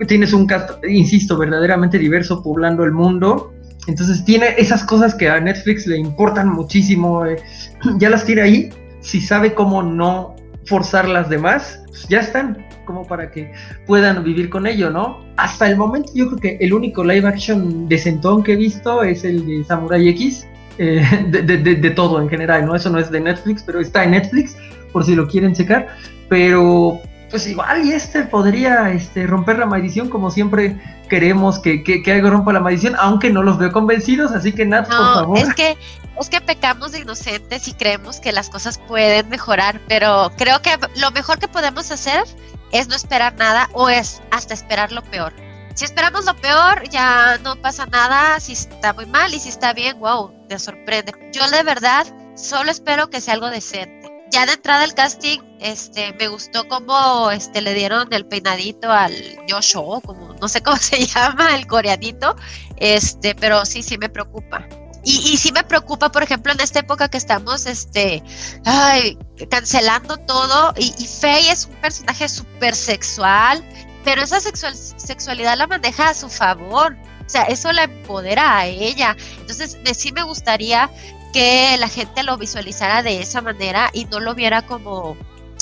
[0.07, 3.56] tienes un cast, insisto, verdaderamente diverso poblando el mundo
[3.87, 7.25] entonces tiene esas cosas que a Netflix le importan muchísimo.
[7.25, 7.37] Eh,
[7.97, 8.69] ya las tiene ahí.
[8.99, 10.35] Si sabe cómo no
[10.65, 13.51] forzar las demás, pues ya están como para que
[13.85, 15.25] puedan vivir con ello, ¿no?
[15.37, 19.23] Hasta el momento yo creo que el único live action decentón que he visto es
[19.23, 22.75] el de Samurai X, eh, de, todo en general, ¿no?
[22.75, 24.57] Eso no es de Netflix, pero está en Netflix,
[24.91, 25.87] por si lo quieren checar.
[26.29, 26.99] Pero
[27.29, 32.29] pues igual y este podría este, romper la maldición como siempre queremos que, que, algo
[32.29, 35.37] rompa la maldición, aunque no los veo convencidos, así que Nat, por favor.
[35.37, 35.77] Es que,
[36.19, 40.77] es que pecamos de inocentes y creemos que las cosas pueden mejorar, pero creo que
[40.97, 42.23] lo mejor que podemos hacer
[42.71, 45.33] es no esperar nada o es hasta esperar lo peor.
[45.73, 49.73] Si esperamos lo peor, ya no pasa nada, si está muy mal y si está
[49.73, 51.13] bien, wow, te sorprende.
[51.31, 53.96] Yo de verdad solo espero que sea algo decente.
[54.31, 59.13] Ya de entrada el casting, este, me gustó cómo este, le dieron el peinadito al
[59.49, 62.35] Joshua, como no sé cómo se llama, el coreanito,
[62.77, 64.67] este, pero sí, sí me preocupa.
[65.03, 68.21] Y, y sí me preocupa, por ejemplo, en esta época que estamos, este,
[68.65, 69.17] ay,
[69.49, 70.73] cancelando todo.
[70.77, 73.63] Y, y Faye es un personaje súper sexual,
[74.03, 76.97] pero esa sexual, sexualidad la maneja a su favor.
[77.25, 79.17] O sea, eso la empodera a ella.
[79.39, 80.89] Entonces, sí me gustaría
[81.33, 85.17] que la gente lo visualizara de esa manera y no lo viera como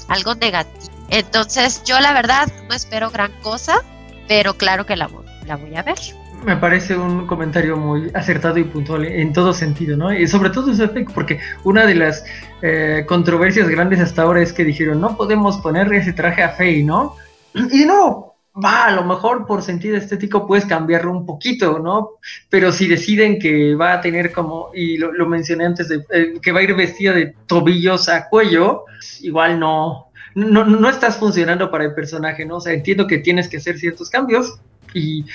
[0.07, 0.93] algo negativo.
[1.09, 3.84] Entonces, yo la verdad no espero gran cosa,
[4.28, 5.09] pero claro que la,
[5.45, 5.99] la voy a ver
[6.45, 10.13] me parece un comentario muy acertado y puntual en todo sentido, ¿no?
[10.13, 12.24] Y sobre todo eso porque una de las
[12.61, 16.84] eh, controversias grandes hasta ahora es que dijeron, no podemos ponerle ese traje a Faye,
[16.84, 17.16] ¿no?
[17.53, 22.12] Y no, va, a lo mejor por sentido estético puedes cambiarlo un poquito, ¿no?
[22.49, 26.51] Pero si deciden que va a tener como, y lo, mencioné antes, de, eh, que
[26.51, 28.86] va a ir vestida de tobillos a cuello,
[29.22, 32.58] igual no, no, no estás funcionando para el personaje, ¿no?
[32.58, 34.60] O sea, entiendo que tienes que hacer ciertos cambios
[34.93, 35.26] y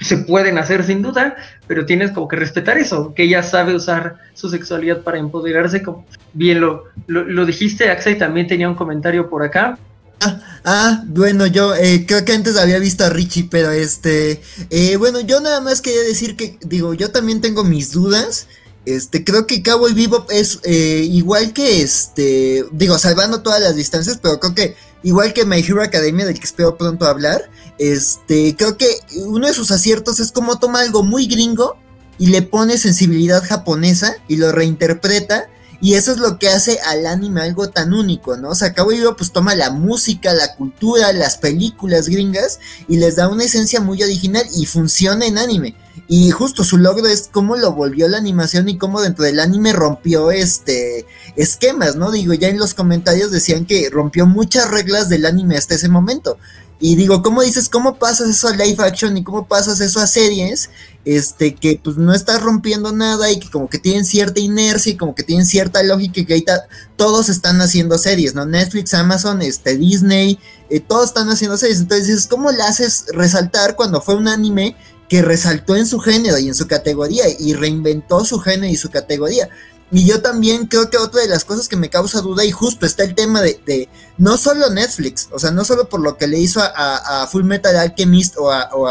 [0.00, 4.16] se pueden hacer sin duda, pero tienes como que respetar eso, que ella sabe usar
[4.34, 9.42] su sexualidad para empoderarse, como bien lo, lo, dijiste, Axel también tenía un comentario por
[9.42, 9.78] acá.
[10.20, 14.96] Ah, ah bueno, yo eh, creo que antes había visto a Richie, pero este, eh,
[14.96, 18.48] bueno, yo nada más quería decir que, digo, yo también tengo mis dudas,
[18.84, 24.18] este, creo que Cowboy Bebop es eh, igual que este, digo, salvando todas las distancias,
[24.22, 28.76] pero creo que igual que My Hero Academia, del que espero pronto hablar, este, creo
[28.76, 28.88] que
[29.26, 31.76] uno de sus aciertos es como toma algo muy gringo
[32.18, 35.48] y le pone sensibilidad japonesa y lo reinterpreta.
[35.80, 38.50] Y eso es lo que hace al anime algo tan único, ¿no?
[38.50, 42.58] O sea, Vivo pues toma la música, la cultura, las películas gringas
[42.88, 45.76] y les da una esencia muy original y funciona en anime.
[46.08, 49.72] Y justo su logro es cómo lo volvió la animación y cómo dentro del anime
[49.72, 51.06] rompió este
[51.36, 52.10] esquemas, ¿no?
[52.10, 56.38] Digo, ya en los comentarios decían que rompió muchas reglas del anime hasta ese momento.
[56.80, 60.06] Y digo, ¿cómo dices, cómo pasas eso a live action y cómo pasas eso a
[60.06, 60.70] series?
[61.04, 64.96] Este, que pues no estás rompiendo nada y que como que tienen cierta inercia y
[64.96, 68.44] como que tienen cierta lógica y que ahorita todos están haciendo series, ¿no?
[68.44, 70.38] Netflix, Amazon, este, Disney,
[70.70, 71.80] eh, todos están haciendo series.
[71.80, 74.76] Entonces dices, ¿cómo le haces resaltar cuando fue un anime
[75.08, 78.90] que resaltó en su género y en su categoría y reinventó su género y su
[78.90, 79.48] categoría?
[79.90, 82.84] Y yo también creo que otra de las cosas que me causa duda, y justo
[82.84, 86.38] está el tema de, no solo Netflix, o sea, no solo por lo que le
[86.38, 88.86] hizo a, Full Metal Alchemist o a, o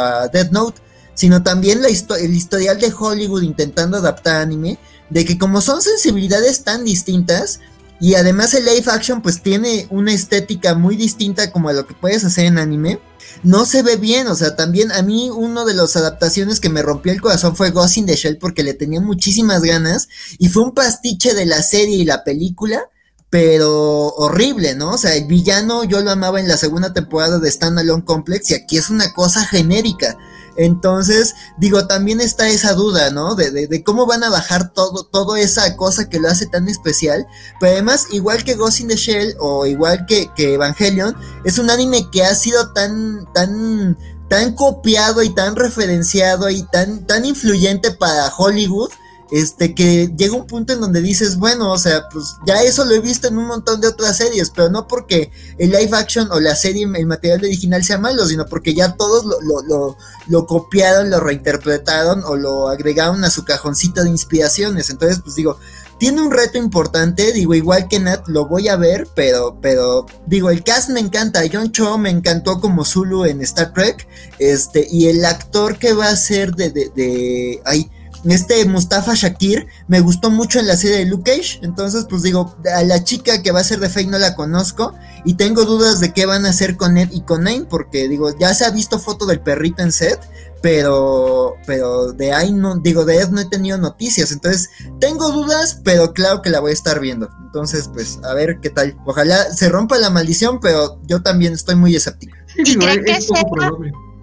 [0.52, 0.82] Note,
[1.14, 4.80] sino también la el historial de Hollywood intentando adaptar anime,
[5.10, 7.60] de que como son sensibilidades tan distintas,
[8.00, 11.94] y además el live action pues tiene una estética muy distinta como a lo que
[11.94, 13.00] puedes hacer en anime,
[13.44, 16.82] no se ve bien, o sea, también a mí uno de las adaptaciones que me
[16.82, 20.08] rompió el corazón fue Ghost in the Shell porque le tenía muchísimas ganas
[20.38, 22.90] y fue un pastiche de la serie y la película,
[23.30, 24.92] pero horrible, ¿no?
[24.92, 28.54] O sea, el villano yo lo amaba en la segunda temporada de Standalone Complex y
[28.56, 30.18] aquí es una cosa genérica.
[30.58, 33.36] Entonces, digo, también está esa duda, ¿no?
[33.36, 37.28] De, de, cómo van a bajar todo, toda esa cosa que lo hace tan especial.
[37.60, 41.70] Pero además, igual que Ghost in the Shell o igual que, que Evangelion, es un
[41.70, 43.98] anime que ha sido tan, tan,
[44.30, 48.90] tan copiado y tan referenciado y tan, tan influyente para Hollywood
[49.32, 52.96] este, que llega un punto en donde dices, bueno, o sea, pues ya eso lo
[52.96, 56.40] he visto en un montón de otras series, pero no porque el live action o
[56.40, 59.98] la serie, el material original sea malo, sino porque ya todos lo, lo,
[60.28, 64.90] lo, copiaron, lo reinterpretaron o lo agregaron a su cajoncito de inspiraciones.
[64.90, 65.58] Entonces, pues digo,
[66.00, 70.50] tiene un reto importante, digo, igual que Nat, lo voy a ver, pero, pero, digo,
[70.52, 74.08] el cast me encanta, John Cho me encantó como Zulu en Star Trek,
[74.38, 77.90] este, y el actor que va a ser de, de, de, ay,
[78.26, 81.60] este Mustafa Shakir me gustó mucho en la serie de Luke Cage.
[81.62, 84.94] Entonces, pues digo, a la chica que va a ser de Faye no la conozco.
[85.26, 87.66] Y tengo dudas de qué van a hacer con Ed y con Nine.
[87.70, 90.20] Porque digo, ya se ha visto foto del perrito en set.
[90.62, 94.32] Pero, pero de ahí no, digo, de Ed no he tenido noticias.
[94.32, 97.30] Entonces, tengo dudas, pero claro que la voy a estar viendo.
[97.46, 98.98] Entonces, pues, a ver qué tal.
[99.06, 102.36] Ojalá se rompa la maldición, pero yo también estoy muy escéptico.
[102.58, 103.44] ¿Y creen que sea,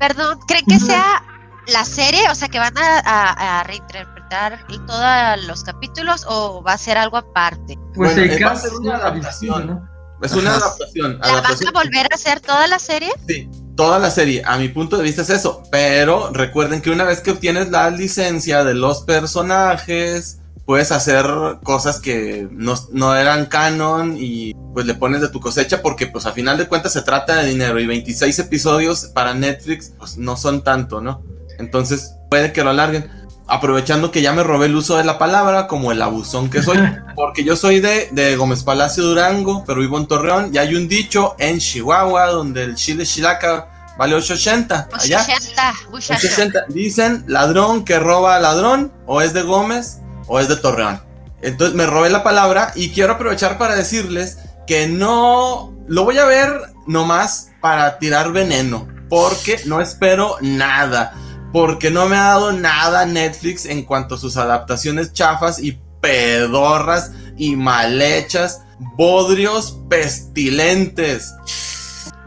[0.00, 1.22] perdón, creen que sea
[1.68, 6.98] la serie, o sea, que van a, reinterpretar todos los capítulos o va a ser
[6.98, 7.78] algo aparte.
[7.94, 9.88] Pues va a ser una adaptación.
[10.22, 10.66] Es una Ajá.
[10.66, 11.12] adaptación.
[11.12, 11.76] ¿La van adaptación.
[11.76, 13.12] a volver a hacer toda la serie?
[13.26, 15.62] Sí, toda la serie, a mi punto de vista es eso.
[15.70, 21.26] Pero recuerden que una vez que obtienes la licencia de los personajes, puedes hacer
[21.62, 26.26] cosas que no, no eran canon y pues le pones de tu cosecha porque pues
[26.26, 30.36] a final de cuentas se trata de dinero y 26 episodios para Netflix pues no
[30.36, 31.22] son tanto, ¿no?
[31.58, 33.10] Entonces puede que lo alarguen.
[33.46, 36.78] Aprovechando que ya me robé el uso de la palabra como el abusón que soy,
[37.14, 40.88] porque yo soy de, de Gómez Palacio Durango, pero vivo en Torreón y hay un
[40.88, 44.88] dicho en Chihuahua donde el chile chilaca vale 880.
[44.92, 46.26] Allá 80, muchacho.
[46.26, 46.64] 880.
[46.68, 51.02] Dicen ladrón que roba a ladrón, o es de Gómez o es de Torreón.
[51.42, 56.24] Entonces me robé la palabra y quiero aprovechar para decirles que no lo voy a
[56.24, 56.50] ver
[56.86, 61.14] nomás para tirar veneno, porque no espero nada,
[61.54, 67.12] porque no me ha dado nada Netflix en cuanto a sus adaptaciones chafas y pedorras
[67.38, 68.62] y mal hechas,
[68.96, 71.32] bodrios pestilentes.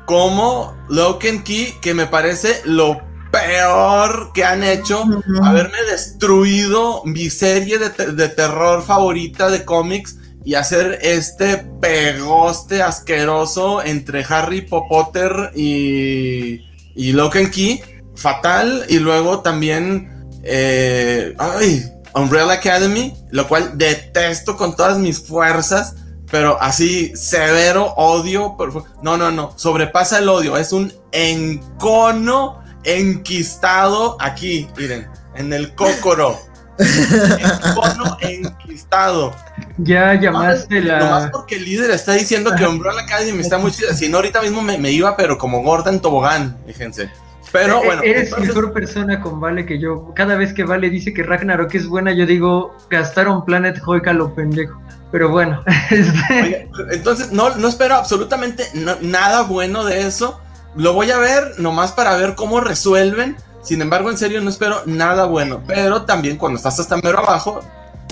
[0.05, 5.03] Como Lock and Key, que me parece lo peor que han hecho,
[5.43, 10.15] haberme destruido mi serie de, te- de terror favorita de cómics
[10.45, 16.61] y hacer este pegoste asqueroso entre Harry Potter y,
[16.95, 17.81] y Lock and Key,
[18.17, 25.95] fatal, y luego también, eh, ay, Umbrella Academy, lo cual detesto con todas mis fuerzas.
[26.29, 28.57] Pero así, severo odio.
[29.01, 29.53] No, no, no.
[29.55, 30.57] Sobrepasa el odio.
[30.57, 36.37] Es un encono enquistado aquí, miren, en el cócoro.
[36.79, 39.33] encono enquistado.
[39.77, 41.31] Ya llamaste Nomás la.
[41.31, 43.93] porque el líder está diciendo que Umbrella Academy está muy chida.
[43.93, 47.09] Si no, ahorita mismo me, me iba, pero como gorda en tobogán, fíjense.
[47.51, 50.13] Pero Eh, bueno, Eres entonces- mejor persona con Vale que yo.
[50.15, 54.33] Cada vez que Vale dice que Ragnarok es buena, yo digo, gastaron Planet Hoika lo
[54.35, 54.81] pendejo.
[55.11, 60.39] Pero bueno, este, entonces no, no espero absolutamente no- nada bueno de eso.
[60.75, 63.37] Lo voy a ver nomás para ver cómo resuelven.
[63.63, 65.61] Sin embargo, en serio, no espero nada bueno.
[65.65, 67.61] Pero también cuando estás hasta mero abajo,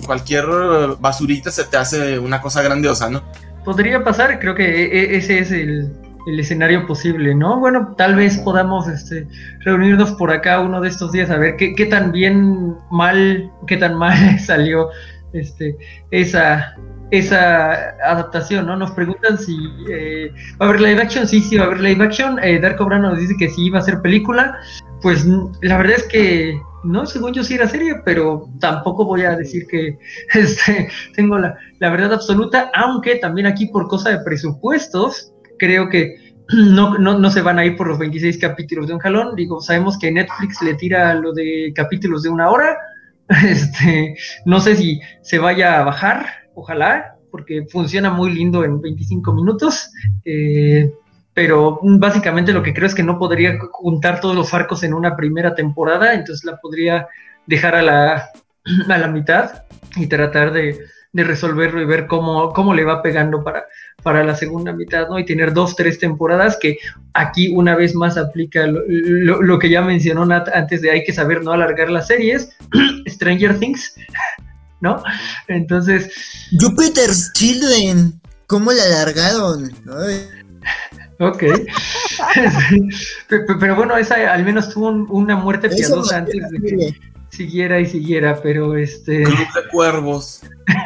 [0.05, 3.23] cualquier eh, basurita se te hace una cosa grandiosa, ¿no?
[3.65, 5.91] podría pasar, creo que e- e- ese es el,
[6.25, 7.59] el escenario posible, ¿no?
[7.59, 9.27] Bueno, tal vez podamos este,
[9.59, 13.77] reunirnos por acá uno de estos días a ver qué, qué tan bien mal, qué
[13.77, 14.89] tan mal salió
[15.33, 15.77] este,
[16.11, 16.75] esa,
[17.11, 18.75] esa adaptación, ¿no?
[18.75, 19.55] Nos preguntan si
[19.89, 22.39] eh, va a haber live action, sí, sí va a haber live action.
[22.41, 24.57] Eh, Dark Obrano nos dice que sí iba a ser película.
[25.01, 25.25] Pues
[25.61, 29.67] la verdad es que no, según yo sí era serie, pero tampoco voy a decir
[29.67, 29.97] que
[30.33, 36.15] este, tengo la, la verdad absoluta, aunque también aquí por cosa de presupuestos, creo que
[36.49, 39.35] no, no, no se van a ir por los 26 capítulos de un jalón.
[39.35, 42.77] Digo, sabemos que Netflix le tira lo de capítulos de una hora.
[43.43, 49.33] Este, no sé si se vaya a bajar, ojalá, porque funciona muy lindo en 25
[49.33, 49.89] minutos.
[50.25, 50.93] eh,
[51.35, 55.17] pero básicamente lo que creo es que no podría juntar todos los arcos en una
[55.17, 57.07] primera temporada, entonces la podría
[57.45, 58.29] dejar a la,
[58.89, 59.63] a la mitad
[59.97, 60.79] y tratar de,
[61.15, 63.63] de resolverlo y ver cómo, cómo le va pegando para,
[64.03, 65.17] para la segunda mitad, ¿no?
[65.17, 66.77] Y tener dos, tres temporadas que
[67.13, 71.05] aquí una vez más aplica lo, lo- lo que ya mencionó Nat antes de hay
[71.05, 72.49] que saber no alargar las series,
[73.07, 73.95] Stranger Things,
[74.81, 75.01] ¿no?
[75.47, 76.11] Entonces,
[76.59, 78.19] Jupiter's Children.
[78.47, 79.71] ¿Cómo la alargaron?
[79.97, 80.27] Ay,
[81.19, 81.43] ok.
[83.29, 86.95] Pe- pe- pero bueno, esa al menos tuvo un- una muerte piadosa antes de que.
[87.35, 89.23] Siguiera y siguiera, pero este...
[89.23, 90.41] Club de Cuervos.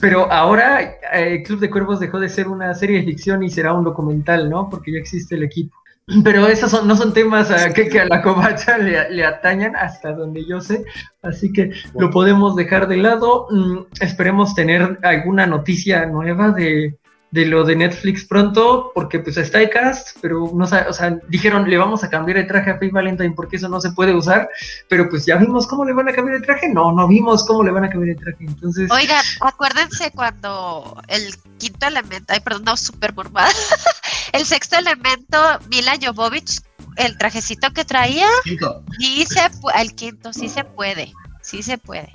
[0.00, 3.74] Pero ahora eh, Club de Cuervos dejó de ser una serie de ficción y será
[3.74, 4.68] un documental, ¿no?
[4.70, 5.76] Porque ya existe el equipo.
[6.24, 9.76] Pero esos son, no son temas ah, que, que a la covacha le, le atañan
[9.76, 10.84] hasta donde yo sé.
[11.22, 13.46] Así que lo podemos dejar de lado.
[13.50, 16.98] Mm, esperemos tener alguna noticia nueva de,
[17.30, 21.70] de lo de Netflix pronto, porque pues está el cast, pero no o sea, dijeron
[21.70, 24.48] le vamos a cambiar el traje a Faye Valentine porque eso no se puede usar,
[24.88, 26.68] pero pues ya vimos cómo le van a cambiar el traje.
[26.68, 28.44] No, no vimos cómo le van a cambiar el traje.
[28.44, 28.90] Entonces...
[28.90, 33.50] Oigan, acuérdense cuando el quinto elemento, ay, perdón, no, super mormada,
[34.32, 36.60] el sexto elemento, Mila Jovovich,
[36.96, 38.82] el trajecito que traía, Quinto.
[38.98, 41.12] sí se pu- el quinto, sí se puede,
[41.42, 42.10] sí se puede.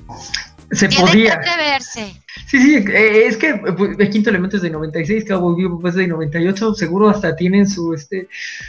[0.71, 1.39] Se Tiene podía.
[1.39, 2.21] que atreverse.
[2.47, 5.87] Sí, sí, eh, es que eh, pues, el quinto elemento es de 96, Cowboy Vivo
[5.87, 8.27] es de 98, seguro hasta tienen su este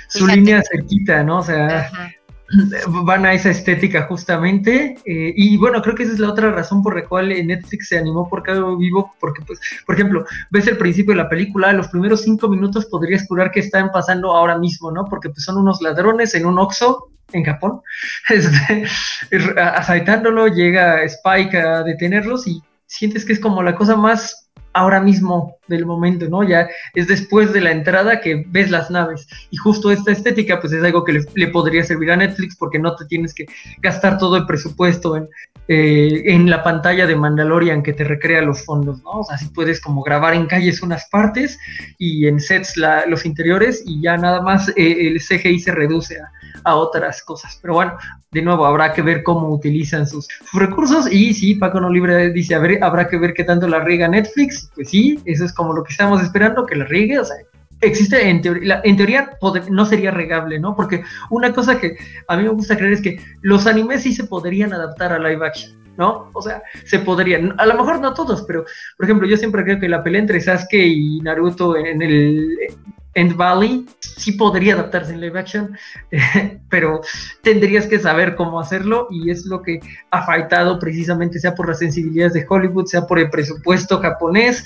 [0.09, 0.37] su Fíjate.
[0.37, 1.39] línea cerquita, ¿no?
[1.39, 2.11] O sea, Ajá.
[3.05, 4.97] van a esa estética justamente.
[5.05, 7.89] eh, y bueno, creo que esa es la otra razón por la cual eh, Netflix
[7.89, 11.73] se animó por Cowboy Vivo, porque pues, por ejemplo, ves el principio de la película,
[11.73, 15.05] los primeros cinco minutos podrías jurar que están pasando ahora mismo, ¿no?
[15.07, 17.81] Porque pues son unos ladrones en un Oxxo en Japón,
[18.29, 18.85] este,
[19.61, 25.57] asaltándolo, llega Spike a detenerlos y sientes que es como la cosa más ahora mismo
[25.69, 26.43] del momento, ¿no?
[26.45, 29.27] Ya es después de la entrada que ves las naves.
[29.51, 32.95] Y justo esta estética, pues es algo que le, podría servir a Netflix porque no
[32.95, 33.47] te tienes que
[33.79, 35.29] gastar todo el presupuesto en,
[35.69, 39.21] eh, la pantalla de Mandalorian que te recrea los fondos, ¿no?
[39.21, 41.59] O sea, si puedes como grabar en calles unas partes
[41.99, 42.75] y en sets
[43.09, 46.31] los interiores y ya nada más eh, el CGI se reduce a,
[46.67, 47.59] a otras cosas.
[47.63, 47.97] Pero bueno,
[48.33, 51.11] de nuevo, habrá que ver cómo utilizan sus, recursos.
[51.11, 54.71] Y sí, Paco No Libre dice, a habrá que ver qué tanto la riega Netflix.
[54.75, 57.21] Pues sí, eso es como lo que estamos esperando, que la riegue.
[57.21, 57.37] O sea,
[57.81, 59.31] existe en teoría, en teoría
[59.71, 60.75] no sería regable, ¿no?
[60.75, 61.97] Porque una cosa que
[62.27, 65.47] a mí me gusta creer es que los animes sí se podrían adaptar a live
[65.47, 65.87] action.
[65.97, 66.29] ¿no?
[66.35, 68.67] O sea, se podrían, a lo mejor no todos, pero
[68.99, 72.51] por ejemplo, yo siempre creo que la pelea entre Sasuke y Naruto en el
[73.17, 75.77] End Valley sí podría adaptarse en live action,
[76.71, 77.01] pero
[77.43, 81.79] tendrías que saber cómo hacerlo y es lo que ha faltado precisamente, sea por las
[81.79, 84.65] sensibilidades de Hollywood, sea por el presupuesto japonés,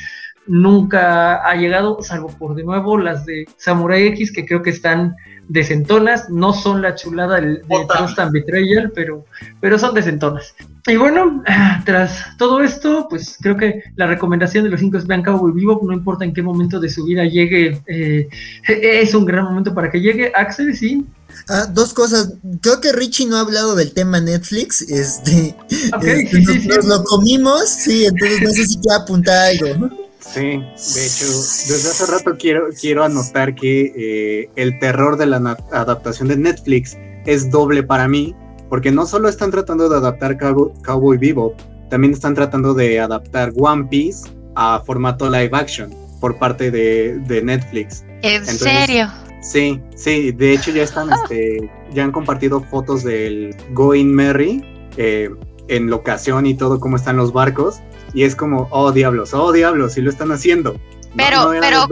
[0.50, 5.14] nunca ha llegado, salvo por de nuevo las de Samurai X, que creo que están
[5.48, 9.24] decentonas, no son la chulada del, de Constant Betrayal, pero,
[9.60, 10.54] pero son decentonas.
[10.88, 11.42] Y bueno,
[11.84, 15.80] tras todo esto, pues creo que la recomendación de los cinco es vean Cowboy Vivo,
[15.84, 18.28] no importa en qué momento de su vida llegue, eh,
[18.66, 20.32] es un gran momento para que llegue.
[20.34, 21.06] Axel, sí.
[21.48, 22.32] Ah, dos cosas.
[22.60, 24.82] Creo que Richie no ha hablado del tema Netflix.
[24.82, 25.54] Este,
[26.02, 30.09] este nos, lo comimos, sí, entonces no sé si quiere apuntar algo.
[30.20, 35.56] Sí, de hecho, desde hace rato quiero, quiero anotar que eh, el terror de la
[35.72, 36.96] adaptación de Netflix
[37.26, 38.34] es doble para mí,
[38.68, 41.58] porque no solo están tratando de adaptar Cowboy Bebop,
[41.88, 45.90] también están tratando de adaptar One Piece a formato live action
[46.20, 48.04] por parte de, Netflix.
[48.22, 49.08] ¿En serio?
[49.42, 54.62] Sí, sí, de hecho ya están, este, ya han compartido fotos del Going Merry
[54.98, 55.30] eh,
[55.68, 57.80] en locación y todo, cómo están los barcos
[58.12, 60.78] y es como, oh diablos, oh diablos, sí lo están haciendo.
[61.16, 61.86] Pero, pero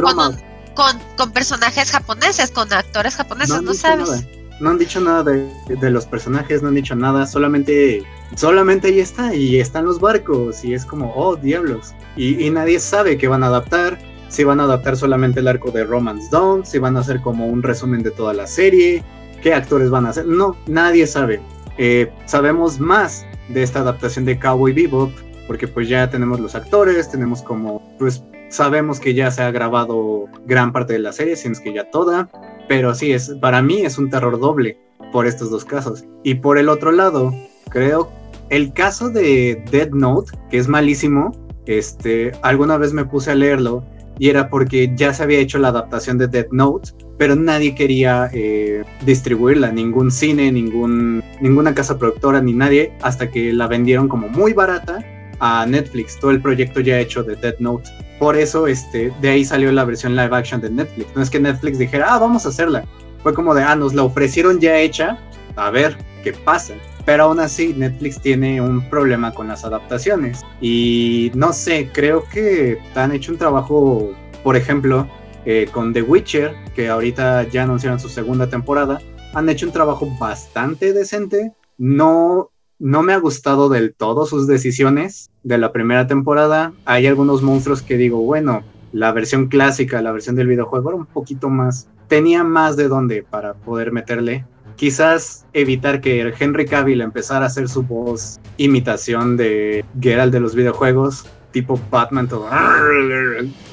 [0.74, 4.26] con, con, personajes japoneses, con actores japoneses, no, sabes.
[4.60, 8.04] No han dicho nada de, de, los personajes, no han dicho nada, solamente,
[8.36, 11.94] solamente ahí está, y están los barcos, y es como, oh diablos.
[12.16, 13.98] Y, y nadie sabe qué van a adaptar,
[14.28, 17.46] si van a adaptar solamente el arco de Romance Dawn, si van a hacer como
[17.46, 19.02] un resumen de toda la serie,
[19.42, 21.40] qué actores van a hacer, no, nadie sabe.
[21.78, 25.12] Eh, sabemos más de esta adaptación de Cowboy Bebop
[25.48, 30.26] porque pues ya tenemos los actores, tenemos como, pues sabemos que ya se ha grabado
[30.46, 32.28] gran parte de la serie, si es que ya toda,
[32.68, 34.78] pero sí, es, para mí es un terror doble
[35.10, 36.04] por estos dos casos.
[36.22, 37.34] Y por el otro lado,
[37.70, 38.10] creo,
[38.50, 41.32] el caso de Dead Note, que es malísimo,
[41.64, 43.82] este, alguna vez me puse a leerlo
[44.18, 48.28] y era porque ya se había hecho la adaptación de Dead Note, pero nadie quería
[48.34, 54.28] eh, distribuirla, ningún cine, ningún, ninguna casa productora, ni nadie, hasta que la vendieron como
[54.28, 54.98] muy barata
[55.40, 57.90] a Netflix, todo el proyecto ya hecho de Dead Note.
[58.18, 61.14] Por eso, este, de ahí salió la versión live action de Netflix.
[61.14, 62.84] No es que Netflix dijera, ah, vamos a hacerla.
[63.22, 65.18] Fue como de, ah, nos la ofrecieron ya hecha,
[65.56, 66.74] a ver qué pasa.
[67.04, 70.44] Pero aún así, Netflix tiene un problema con las adaptaciones.
[70.60, 74.12] Y no sé, creo que han hecho un trabajo,
[74.42, 75.08] por ejemplo,
[75.46, 79.00] eh, con The Witcher, que ahorita ya anunciaron su segunda temporada.
[79.32, 81.52] Han hecho un trabajo bastante decente.
[81.78, 86.72] No no me ha gustado del todo sus decisiones de la primera temporada.
[86.84, 88.62] Hay algunos monstruos que digo, bueno,
[88.92, 93.22] la versión clásica, la versión del videojuego era un poquito más, tenía más de dónde
[93.22, 94.44] para poder meterle.
[94.76, 100.54] Quizás evitar que Henry Cavill empezara a hacer su voz imitación de Geralt de los
[100.54, 102.48] videojuegos, tipo Batman todo.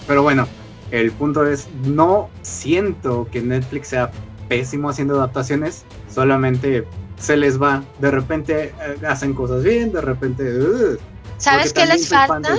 [0.08, 0.48] Pero bueno,
[0.90, 4.10] el punto es, no siento que Netflix sea
[4.50, 6.86] pésimo haciendo adaptaciones, solamente
[7.20, 7.84] se les va.
[8.00, 10.44] De repente eh, hacen cosas bien, de repente.
[10.44, 10.98] Uh,
[11.38, 12.58] ¿Sabes qué les falta?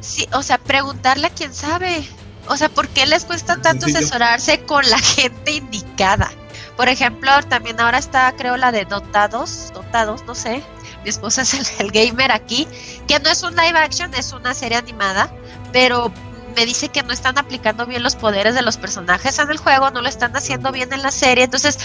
[0.00, 2.06] sí, o sea, preguntarle a quién sabe.
[2.48, 6.30] O sea, ¿por qué les cuesta tanto asesorarse con la gente indicada?
[6.76, 10.62] Por ejemplo, también ahora está, creo, la de Dotados, Dotados, no sé.
[11.02, 12.68] Mi esposa es el, gamer aquí,
[13.08, 15.30] que no es un live action, es una serie animada,
[15.72, 16.12] pero
[16.54, 19.90] me dice que no están aplicando bien los poderes de los personajes en el juego,
[19.90, 21.44] no lo están haciendo bien en la serie.
[21.44, 21.78] Entonces,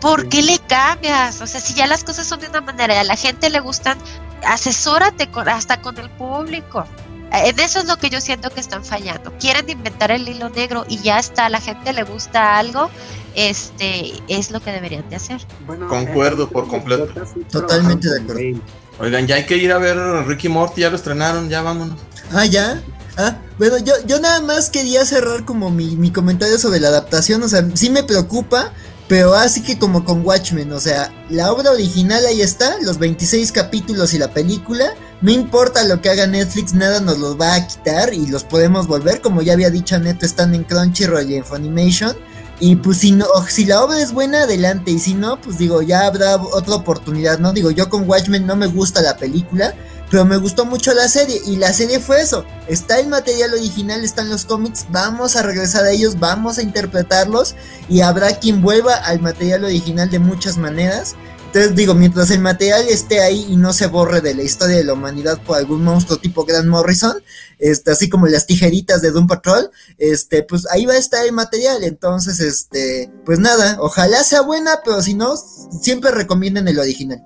[0.00, 1.40] ¿por qué le cambias?
[1.40, 3.60] O sea, si ya las cosas son de una manera y a la gente le
[3.60, 3.98] gustan,
[4.44, 6.84] asesórate hasta con el público.
[7.32, 9.32] Eh, en eso es lo que yo siento que están fallando.
[9.38, 12.90] Quieren inventar el hilo negro y ya está, a la gente le gusta algo,
[13.34, 15.40] este es lo que deberían de hacer.
[15.88, 17.08] Concuerdo eh, por completo.
[17.50, 18.60] Totalmente de acuerdo.
[18.98, 21.98] Oigan, ya hay que ir a ver Ricky Morty, ya lo estrenaron, ya vámonos.
[22.32, 22.82] Ah, ya.
[23.18, 27.42] Ah, bueno, yo, yo nada más quería cerrar como mi, mi comentario sobre la adaptación,
[27.42, 28.72] o sea, sí me preocupa,
[29.08, 33.52] pero así que como con Watchmen, o sea, la obra original ahí está, los 26
[33.52, 37.66] capítulos y la película, no importa lo que haga Netflix, nada nos los va a
[37.66, 39.20] quitar y los podemos volver.
[39.20, 42.16] Como ya había dicho Neto, están en Crunchyroll y en Funimation.
[42.58, 44.90] Y pues si no, si la obra es buena, adelante.
[44.90, 47.52] Y si no, pues digo, ya habrá otra oportunidad, ¿no?
[47.52, 49.74] Digo, yo con Watchmen no me gusta la película,
[50.10, 51.40] pero me gustó mucho la serie.
[51.46, 52.44] Y la serie fue eso.
[52.68, 57.54] Está el material original, están los cómics, vamos a regresar a ellos, vamos a interpretarlos.
[57.88, 61.16] Y habrá quien vuelva al material original de muchas maneras.
[61.46, 64.84] Entonces digo, mientras el material esté ahí y no se borre de la historia de
[64.84, 67.22] la humanidad por algún monstruo tipo Grant Morrison,
[67.58, 71.32] este, así como las tijeritas de Doom Patrol, este, pues ahí va a estar el
[71.32, 71.82] material.
[71.82, 75.34] Entonces, este, pues nada, ojalá sea buena, pero si no,
[75.80, 77.22] siempre recomienden el original.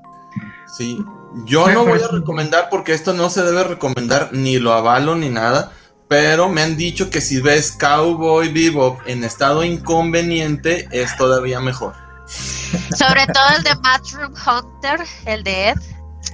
[0.79, 0.99] Sí,
[1.47, 5.29] yo no voy a recomendar porque esto no se debe recomendar, ni lo avalo ni
[5.29, 5.73] nada.
[6.09, 11.95] Pero me han dicho que si ves Cowboy Bebop en estado inconveniente es todavía mejor.
[12.27, 15.77] Sobre todo el de Bathroom Hunter, el de Ed.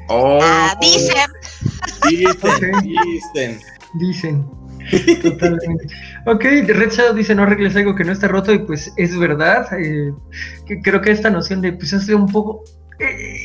[0.08, 1.30] Oh, Ah, dicen.
[2.08, 3.60] dicen, dicen.
[3.94, 4.50] Dicen.
[5.22, 5.86] Totalmente.
[6.26, 9.66] Ok, Red Shadow dice no arregles algo que no está roto y pues es verdad.
[9.78, 10.12] eh,
[10.66, 12.64] que creo que esta noción de pues hace un poco...
[12.98, 13.36] eh,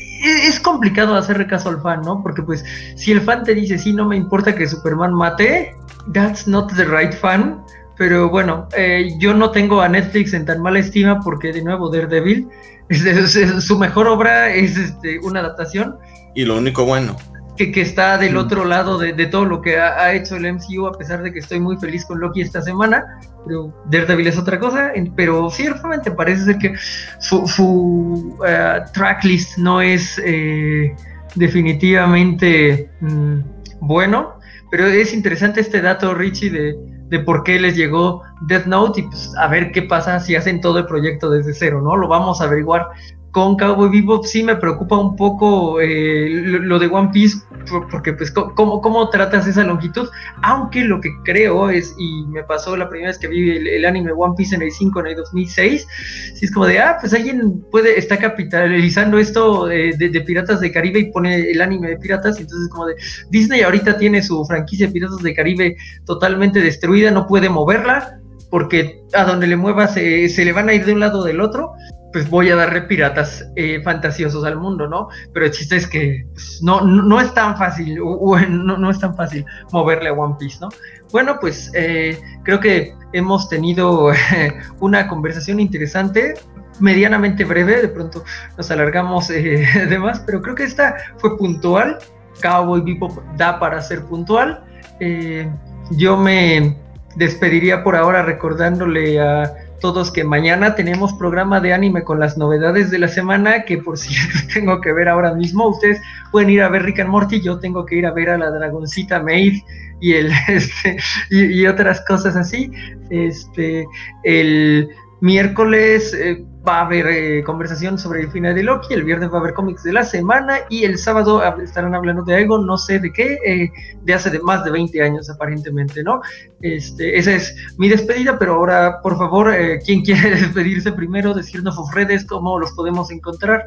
[0.48, 2.22] es complicado hacerle caso al fan, ¿no?
[2.24, 2.64] Porque pues
[2.96, 5.76] si el fan te dice sí, no me importa que Superman mate,
[6.14, 7.62] that's not the right fan.
[7.98, 11.90] Pero bueno, eh, yo no tengo a Netflix en tan mala estima porque de nuevo
[11.90, 12.48] Daredevil,
[12.90, 15.98] es- es- es- su mejor obra es este, una adaptación
[16.34, 17.16] Y lo único bueno.
[17.62, 20.52] Que, que está del otro lado de, de todo lo que ha, ha hecho el
[20.52, 24.38] MCU, a pesar de que estoy muy feliz con Loki esta semana, pero Daredevil es
[24.38, 26.74] otra cosa, pero ciertamente parece ser que
[27.20, 30.96] su, su eh, tracklist no es eh,
[31.36, 33.40] definitivamente mm,
[33.82, 34.40] bueno,
[34.72, 36.76] pero es interesante este dato, Richie, de,
[37.10, 40.62] de por qué les llegó Death Note y pues a ver qué pasa si hacen
[40.62, 41.96] todo el proyecto desde cero, ¿no?
[41.96, 42.88] Lo vamos a averiguar
[43.32, 47.38] con Cowboy Bebop sí me preocupa un poco eh, lo, de One Piece
[47.70, 50.10] por- porque pues cómo, cómo tratas esa longitud
[50.44, 54.12] aunque lo que creo es y me pasó la primera vez que vi el, anime
[54.12, 55.88] One Piece en el 5 en el 2006
[56.36, 60.60] sí es como de ah pues alguien puede está capitalizando esto de, de- de Piratas
[60.60, 62.96] de Caribe y pone el anime de piratas entonces como de
[63.30, 68.18] Disney ahorita tiene su franquicia de Piratas de Caribe totalmente destruida no puede moverla
[68.50, 71.24] porque a donde le mueva se, se le van a ir de un lado o
[71.24, 71.72] del otro
[72.12, 75.10] pues voy a darle piratas eh, fantasiosos al mundo, ¿no?
[75.34, 77.98] Pero el chiste es que pues, no, no, es tan fácil,
[78.50, 80.70] no, no es tan fácil moverle a One Piece, ¿no?
[81.12, 84.12] Bueno, pues eh, creo que hemos tenido
[84.80, 86.36] una conversación interesante,
[86.80, 88.24] medianamente breve, de pronto
[88.58, 91.98] nos alargamos eh, de más, pero creo que esta fue puntual.
[92.42, 94.64] Cowboy Bebop da para ser puntual.
[95.00, 95.48] Eh,
[95.92, 96.76] yo me
[97.16, 102.90] despediría por ahora recordándole a todos que mañana tenemos programa de anime con las novedades
[102.92, 105.68] de la semana, que por cierto tengo que ver ahora mismo.
[105.68, 106.00] Ustedes
[106.32, 108.50] pueden ir a ver Rick and Morty, yo tengo que ir a ver a la
[108.52, 109.62] dragoncita Maid
[110.00, 110.98] y el este,
[111.30, 112.72] y, y otras cosas así.
[113.10, 113.86] Este
[114.24, 119.32] el miércoles eh, va a haber eh, conversación sobre el final de Loki, el viernes
[119.32, 122.78] va a haber cómics de la semana y el sábado estarán hablando de algo, no
[122.78, 123.72] sé de qué, eh,
[124.04, 126.22] de hace de más de 20 años aparentemente, ¿no?
[126.62, 131.34] Este, esa es mi despedida, pero ahora, por favor, eh, ¿quién quiere despedirse primero?
[131.34, 133.66] Decirnos sus redes, cómo los podemos encontrar.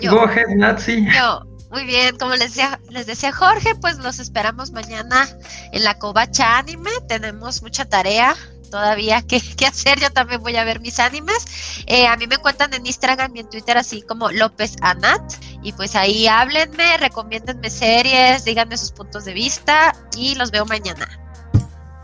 [0.00, 0.12] Yo.
[0.12, 1.06] Go ahead, Nazi.
[1.06, 5.26] Yo, muy bien, como les decía, les decía Jorge, pues los esperamos mañana
[5.72, 6.90] en la Covacha Anime.
[7.08, 8.34] Tenemos mucha tarea
[8.74, 10.00] todavía que, que hacer.
[10.00, 11.46] Yo también voy a ver mis animes.
[11.86, 15.22] Eh, a mí me cuentan en Instagram y en Twitter así como López Anat.
[15.62, 21.06] Y pues ahí háblenme, recomiéndenme series, díganme sus puntos de vista y los veo mañana.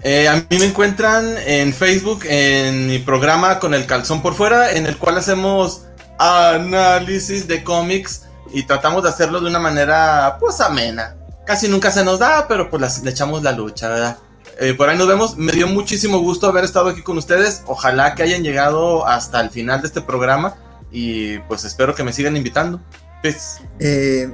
[0.03, 4.73] Eh, a mí me encuentran en Facebook en mi programa con el calzón por fuera,
[4.73, 5.83] en el cual hacemos
[6.19, 11.17] análisis de cómics y tratamos de hacerlo de una manera pues amena.
[11.45, 14.17] Casi nunca se nos da, pero pues le echamos la lucha, ¿verdad?
[14.61, 15.37] Eh, por ahí nos vemos.
[15.39, 17.63] Me dio muchísimo gusto haber estado aquí con ustedes.
[17.67, 20.55] Ojalá que hayan llegado hasta el final de este programa
[20.93, 22.81] y pues espero que me sigan invitando.
[23.23, 23.59] Pues,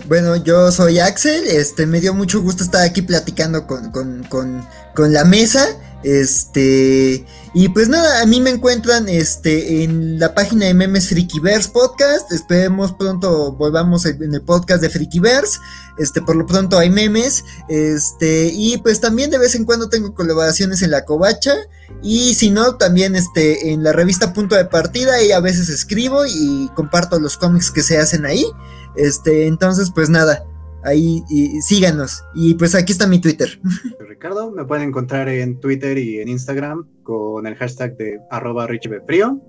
[0.07, 4.65] bueno, yo soy Axel, este, me dio mucho gusto estar aquí platicando con, con, con,
[4.95, 5.67] con la mesa,
[6.05, 11.71] este, y pues nada, a mí me encuentran, este, en la página de Memes Frikiverse
[11.71, 15.59] Podcast, esperemos pronto volvamos en en el podcast de Frikiverse,
[15.99, 20.15] este, por lo pronto hay memes, este, y pues también de vez en cuando tengo
[20.15, 21.55] colaboraciones en la covacha,
[22.03, 26.27] y si no, también este, en la revista Punto de Partida, y a veces escribo
[26.27, 28.45] y comparto los cómics que se hacen ahí.
[28.97, 30.45] Este, entonces, pues nada,
[30.87, 31.23] ahí
[31.61, 32.25] síganos.
[32.35, 33.61] Y pues aquí está mi Twitter.
[34.09, 38.67] Ricardo, me pueden encontrar en Twitter y en Instagram con el hashtag de arroba.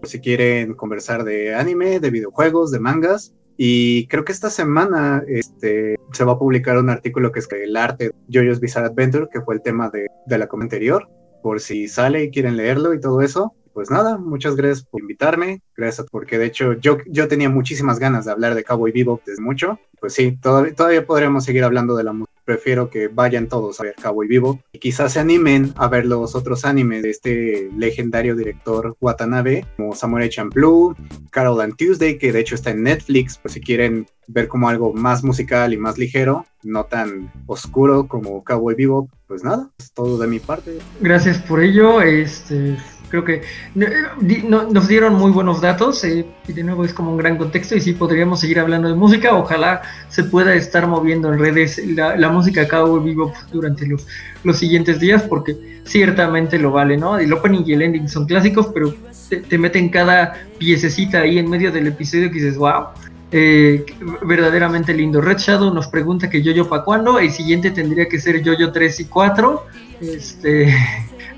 [0.04, 5.98] Si quieren conversar de anime, de videojuegos, de mangas, Y creo que esta semana este,
[6.14, 9.56] se va a publicar un artículo que es el arte JoJo's Bizarre Adventure, que fue
[9.56, 11.10] el tema de, de la comentario anterior,
[11.42, 15.62] por si sale y quieren leerlo y todo eso pues nada, muchas gracias por invitarme,
[15.76, 19.40] gracias porque de hecho yo, yo tenía muchísimas ganas de hablar de Cowboy Bebop desde
[19.40, 22.37] mucho, pues sí, todavía, todavía podremos seguir hablando de la música.
[22.48, 26.34] Prefiero que vayan todos a ver Cowboy Vivo y quizás se animen a ver los
[26.34, 30.96] otros animes de este legendario director Watanabe, como Samurai Champloo,
[31.30, 34.94] Carol and Tuesday, que de hecho está en Netflix, pues si quieren ver como algo
[34.94, 40.18] más musical y más ligero, no tan oscuro como Cowboy Vivo, pues nada, es todo
[40.18, 40.80] de mi parte.
[41.02, 42.78] Gracias por ello, este
[43.10, 43.42] creo que
[43.76, 47.82] nos dieron muy buenos datos eh, y de nuevo es como un gran contexto y
[47.82, 49.36] sí podríamos seguir hablando de música.
[49.36, 54.08] Ojalá se pueda estar moviendo en redes la, música Cowboy Vivo durante los,
[54.44, 57.18] los siguientes días porque ciertamente lo vale, ¿no?
[57.18, 58.94] El opening y el ending son clásicos, pero
[59.30, 62.88] te, meten cada piececita ahí en medio del episodio que dices, wow.
[63.30, 63.86] Eh,
[64.24, 65.20] verdaderamente lindo.
[65.20, 67.20] Red Shadow nos pregunta que yo-yo para cuándo.
[67.20, 69.66] El siguiente tendría que ser yo-yo 3 y 4.
[70.00, 70.74] Este,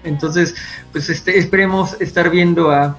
[0.03, 0.55] entonces,
[0.91, 2.97] pues este, esperemos estar viendo a,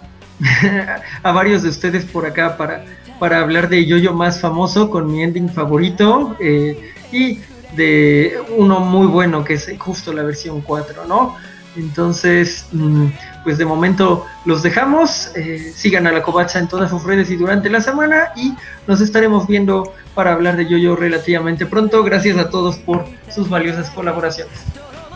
[1.23, 2.85] varios de ustedes por acá para,
[3.19, 7.41] para hablar de Yoyo más famoso con mi ending favorito eh, y
[7.77, 11.37] de uno muy bueno que es justo la versión 4, ¿no?
[11.77, 13.07] Entonces, mm,
[13.45, 15.31] pues de momento los dejamos.
[15.37, 18.55] Eh, sigan a la covacha en todas sus redes y durante la semana y
[18.87, 22.03] nos estaremos viendo para hablar de Yoyo relativamente pronto.
[22.03, 24.59] Gracias a todos por sus valiosas colaboraciones.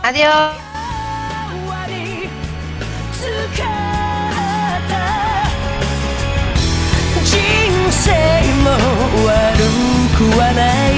[0.03, 0.74] Adiós.
[8.05, 8.11] 性
[8.63, 8.69] も
[9.25, 9.59] 悪
[10.15, 10.59] くはな
[10.89, 10.91] い。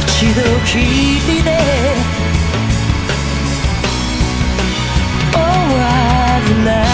[0.00, 1.48] 一度きりで
[5.32, 5.38] 終
[5.78, 5.82] わ
[6.48, 6.93] るな。